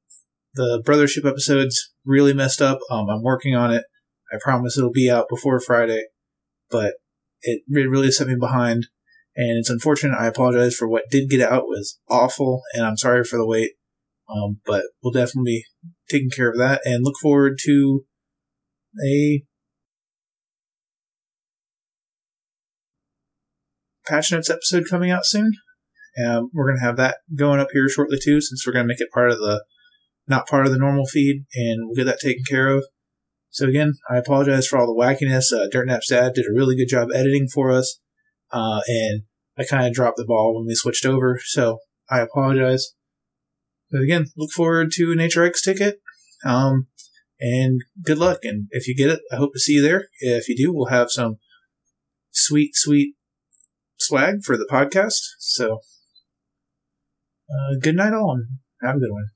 [0.55, 2.79] the Brothership episode's really messed up.
[2.91, 3.85] Um, I'm working on it.
[4.33, 6.05] I promise it'll be out before Friday,
[6.71, 6.95] but
[7.43, 8.87] it re- really set me behind
[9.37, 10.17] and it's unfortunate.
[10.19, 13.47] I apologize for what did get out it was awful, and I'm sorry for the
[13.47, 13.73] wait.
[14.29, 15.65] Um, but we'll definitely be
[16.09, 18.05] taking care of that, and look forward to
[19.05, 19.43] a
[24.07, 25.53] patch notes episode coming out soon.
[26.25, 29.13] Um, we're gonna have that going up here shortly too, since we're gonna make it
[29.13, 29.65] part of the
[30.27, 32.85] not part of the normal feed, and we'll get that taken care of.
[33.51, 35.53] So again, I apologize for all the wackiness.
[35.53, 37.99] Uh, Dirtnap's dad did a really good job editing for us.
[38.53, 39.23] Uh, and
[39.59, 41.79] I kind of dropped the ball when we switched over, so
[42.09, 42.95] I apologize.
[43.91, 46.01] But again, look forward to an HRX ticket,
[46.45, 46.87] um,
[47.41, 48.39] and good luck.
[48.45, 50.07] And if you get it, I hope to see you there.
[50.21, 51.37] If you do, we'll have some
[52.31, 53.15] sweet, sweet
[54.01, 55.21] swag for the podcast.
[55.39, 55.81] So,
[57.51, 58.47] uh, good night, all, and
[58.83, 59.27] have a good one.